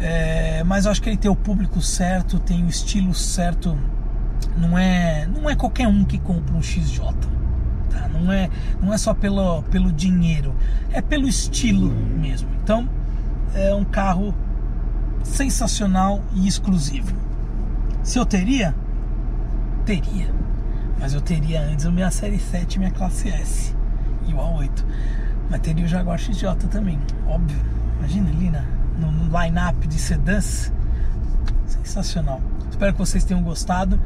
É, 0.00 0.64
mas 0.64 0.84
eu 0.84 0.90
acho 0.90 1.00
que 1.00 1.08
ele 1.08 1.16
tem 1.16 1.30
o 1.30 1.36
público 1.36 1.80
certo, 1.80 2.40
tem 2.40 2.64
o 2.64 2.68
estilo 2.68 3.14
certo. 3.14 3.78
Não 4.56 4.76
é, 4.76 5.26
não 5.26 5.48
é 5.48 5.54
qualquer 5.54 5.86
um 5.86 6.04
que 6.04 6.18
compra 6.18 6.56
um 6.56 6.60
XJ. 6.60 7.04
Tá? 7.88 8.08
Não, 8.08 8.32
é, 8.32 8.50
não 8.82 8.92
é 8.92 8.98
só 8.98 9.14
pelo, 9.14 9.62
pelo 9.64 9.92
dinheiro, 9.92 10.52
é 10.90 11.00
pelo 11.00 11.28
estilo 11.28 11.90
mesmo. 11.90 12.48
Então 12.64 12.88
é 13.54 13.72
um 13.72 13.84
carro 13.84 14.34
sensacional 15.22 16.20
e 16.34 16.48
exclusivo. 16.48 17.14
Se 18.02 18.18
eu 18.18 18.26
teria, 18.26 18.74
teria. 19.86 20.43
Mas 20.98 21.14
eu 21.14 21.20
teria 21.20 21.62
antes 21.62 21.86
a 21.86 21.90
minha 21.90 22.10
série 22.10 22.38
7 22.38 22.74
e 22.74 22.78
minha 22.78 22.90
classe 22.90 23.28
S. 23.28 23.74
E 24.26 24.34
o 24.34 24.36
A8. 24.36 24.84
Mas 25.50 25.60
teria 25.60 25.84
o 25.84 25.88
Jaguar 25.88 26.18
XJ 26.18 26.54
também, 26.70 26.98
óbvio. 27.26 27.58
Imagina 27.98 28.30
ali 28.30 28.50
na, 28.50 28.64
no, 28.98 29.12
no 29.12 29.40
line-up 29.40 29.86
de 29.86 29.98
sedãs. 29.98 30.72
Sensacional. 31.66 32.40
Espero 32.70 32.92
que 32.92 32.98
vocês 32.98 33.24
tenham 33.24 33.42
gostado. 33.42 34.00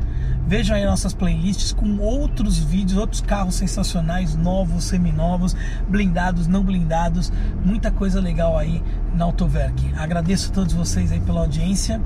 Vejam 0.46 0.76
aí 0.76 0.84
nossas 0.84 1.12
playlists 1.12 1.72
com 1.72 1.98
outros 1.98 2.58
vídeos, 2.58 2.98
outros 2.98 3.20
carros 3.20 3.54
sensacionais, 3.54 4.34
novos, 4.34 4.84
seminovos, 4.84 5.54
blindados, 5.88 6.46
não 6.46 6.62
blindados, 6.62 7.32
muita 7.64 7.90
coisa 7.90 8.20
legal 8.20 8.56
aí 8.56 8.82
na 9.14 9.24
Autoverk. 9.24 9.94
Agradeço 9.96 10.50
a 10.50 10.54
todos 10.54 10.74
vocês 10.74 11.12
aí 11.12 11.20
pela 11.20 11.40
audiência 11.40 12.00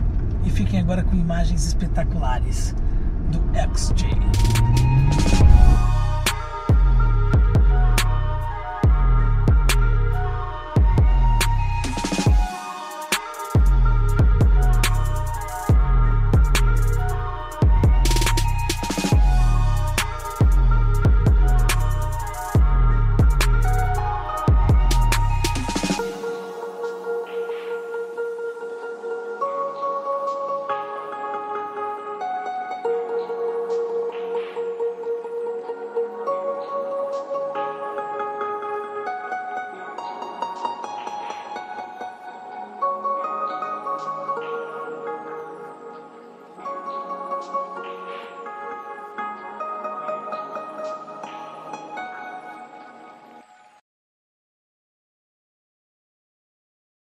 e 0.45 0.51
fiquem 0.51 0.81
agora 0.81 1.05
com 1.05 1.17
imagens 1.17 1.65
espetaculares 1.67 2.75
XJ. 3.55 5.42